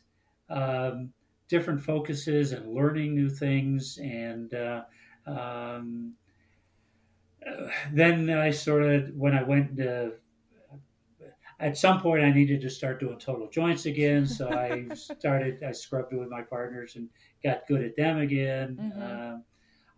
[0.54, 1.12] um,
[1.50, 3.98] different focuses and learning new things.
[4.02, 4.84] And uh,
[5.26, 6.14] um,
[7.92, 10.14] then I sort of, when I went to,
[11.60, 14.26] at some point I needed to start doing total joints again.
[14.26, 17.10] So I started, I scrubbed with my partners and
[17.44, 18.78] got good at them again.
[18.80, 19.02] Mm-hmm.
[19.02, 19.38] Uh,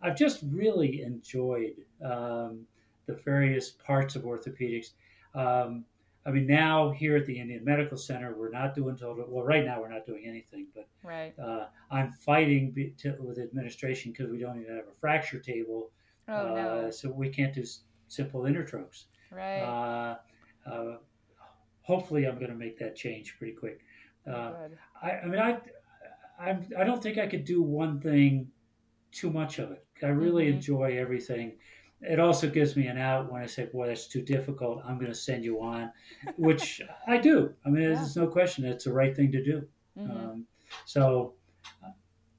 [0.02, 2.66] I've just really enjoyed um,
[3.06, 4.88] the various parts of orthopedics.
[5.34, 5.84] Um,
[6.26, 9.24] I mean, now here at the Indian Medical Center, we're not doing total.
[9.28, 11.32] Well, right now we're not doing anything, but right.
[11.38, 15.90] uh, I'm fighting be, to, with administration because we don't even have a fracture table,
[16.28, 16.90] oh, uh, no.
[16.90, 19.04] so we can't do s- simple intertrocks.
[19.30, 19.60] Right.
[19.60, 20.16] Uh,
[20.68, 20.96] uh
[21.82, 23.80] hopefully, I'm going to make that change pretty quick.
[24.28, 24.52] Uh,
[25.00, 25.58] I, I, mean, I,
[26.40, 28.48] I, I don't think I could do one thing
[29.12, 29.84] too much of it.
[30.02, 30.56] I really mm-hmm.
[30.56, 31.52] enjoy everything
[32.06, 34.82] it also gives me an out when I say, "Boy, that's too difficult.
[34.84, 35.92] I'm going to send you on,"
[36.36, 37.52] which I do.
[37.64, 37.94] I mean, yeah.
[37.94, 39.66] there's no question it's the right thing to do.
[39.98, 40.10] Mm-hmm.
[40.10, 40.46] Um,
[40.84, 41.34] so,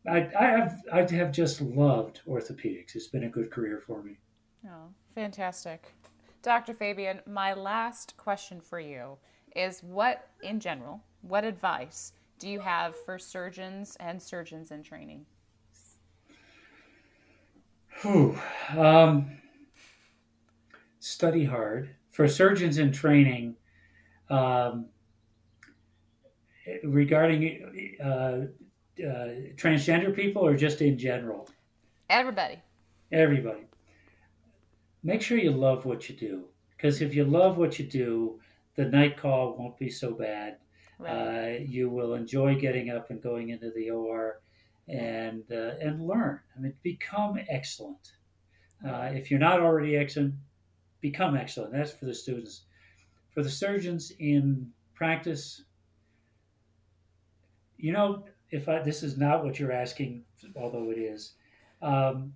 [0.10, 2.96] I, I have I have just loved orthopedics.
[2.96, 4.18] It's been a good career for me.
[4.66, 5.94] Oh, fantastic,
[6.42, 6.74] Dr.
[6.74, 7.22] Fabian.
[7.26, 9.18] My last question for you
[9.56, 15.26] is: What, in general, what advice do you have for surgeons and surgeons in training?
[18.02, 18.38] Whew.
[18.78, 19.40] Um,
[21.00, 21.96] study hard.
[22.10, 23.56] For surgeons in training,
[24.30, 24.88] um,
[26.84, 28.48] regarding uh, uh,
[29.56, 31.50] transgender people or just in general?
[32.10, 32.60] Everybody.
[33.12, 33.68] Everybody.
[35.04, 36.46] Make sure you love what you do.
[36.76, 38.40] Because if you love what you do,
[38.76, 40.58] the night call won't be so bad.
[41.00, 41.12] Right.
[41.12, 44.42] Uh, you will enjoy getting up and going into the OR
[44.88, 46.40] and uh, and learn.
[46.56, 48.14] I mean, become excellent.
[48.88, 50.36] Uh, if you're not already excellent,
[51.02, 51.74] become excellent.
[51.74, 52.64] That's for the students.
[53.32, 55.64] For the surgeons in practice,
[57.78, 60.24] you know, if I, this is not what you're asking,
[60.56, 61.34] although it is,
[61.82, 62.34] um,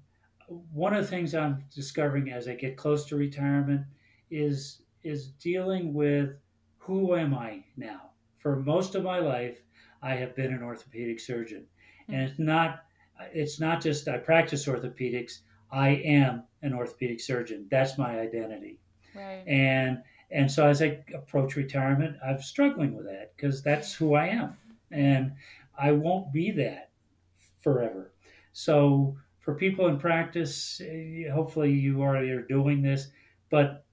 [0.73, 3.85] one of the things I'm discovering as I get close to retirement
[4.29, 6.35] is is dealing with
[6.77, 8.11] who am I now.
[8.39, 9.61] For most of my life,
[10.01, 11.65] I have been an orthopedic surgeon,
[12.07, 12.83] and it's not
[13.33, 15.39] it's not just I practice orthopedics.
[15.71, 17.67] I am an orthopedic surgeon.
[17.69, 18.79] That's my identity.
[19.15, 19.43] Right.
[19.47, 24.27] And and so as I approach retirement, I'm struggling with that because that's who I
[24.27, 24.55] am,
[24.89, 25.33] and
[25.77, 26.91] I won't be that
[27.59, 28.13] forever.
[28.53, 33.09] So for people in practice, eh, hopefully you already are doing this,
[33.49, 33.85] but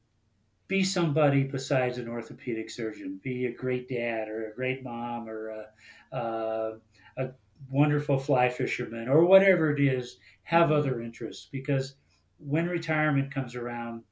[0.68, 3.18] be somebody besides an orthopedic surgeon.
[3.22, 6.72] Be a great dad or a great mom or a, uh,
[7.16, 7.30] a
[7.70, 10.18] wonderful fly fishermen or whatever it is.
[10.42, 11.94] Have other interests because
[12.38, 14.02] when retirement comes around,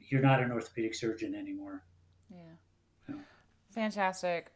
[0.00, 1.82] you're not an orthopedic surgeon anymore.
[2.30, 3.16] Yeah.
[3.70, 4.52] Fantastic.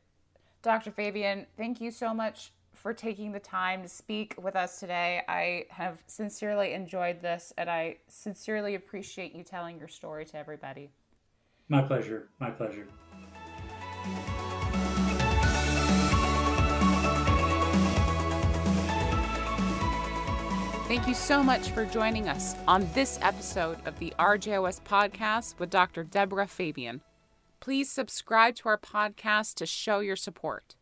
[0.62, 0.90] Dr.
[0.90, 5.22] Fabian, thank you so much for taking the time to speak with us today.
[5.28, 10.90] I have sincerely enjoyed this and I sincerely appreciate you telling your story to everybody.
[11.68, 12.28] My pleasure.
[12.38, 12.86] My pleasure.
[20.97, 25.68] Thank you so much for joining us on this episode of the RJOS podcast with
[25.68, 26.05] Dr.
[26.05, 27.03] Deborah Fabian.
[27.61, 30.74] Please subscribe to our podcast to show your support.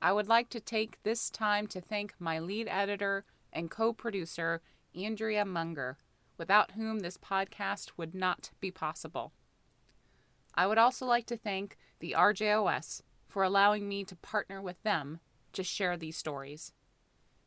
[0.00, 4.62] I would like to take this time to thank my lead editor and co producer,
[4.94, 5.98] Andrea Munger,
[6.38, 9.34] without whom this podcast would not be possible.
[10.54, 15.20] I would also like to thank the RJOS for allowing me to partner with them
[15.52, 16.72] to share these stories.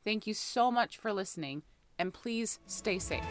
[0.03, 1.63] Thank you so much for listening
[1.99, 3.23] and please stay safe.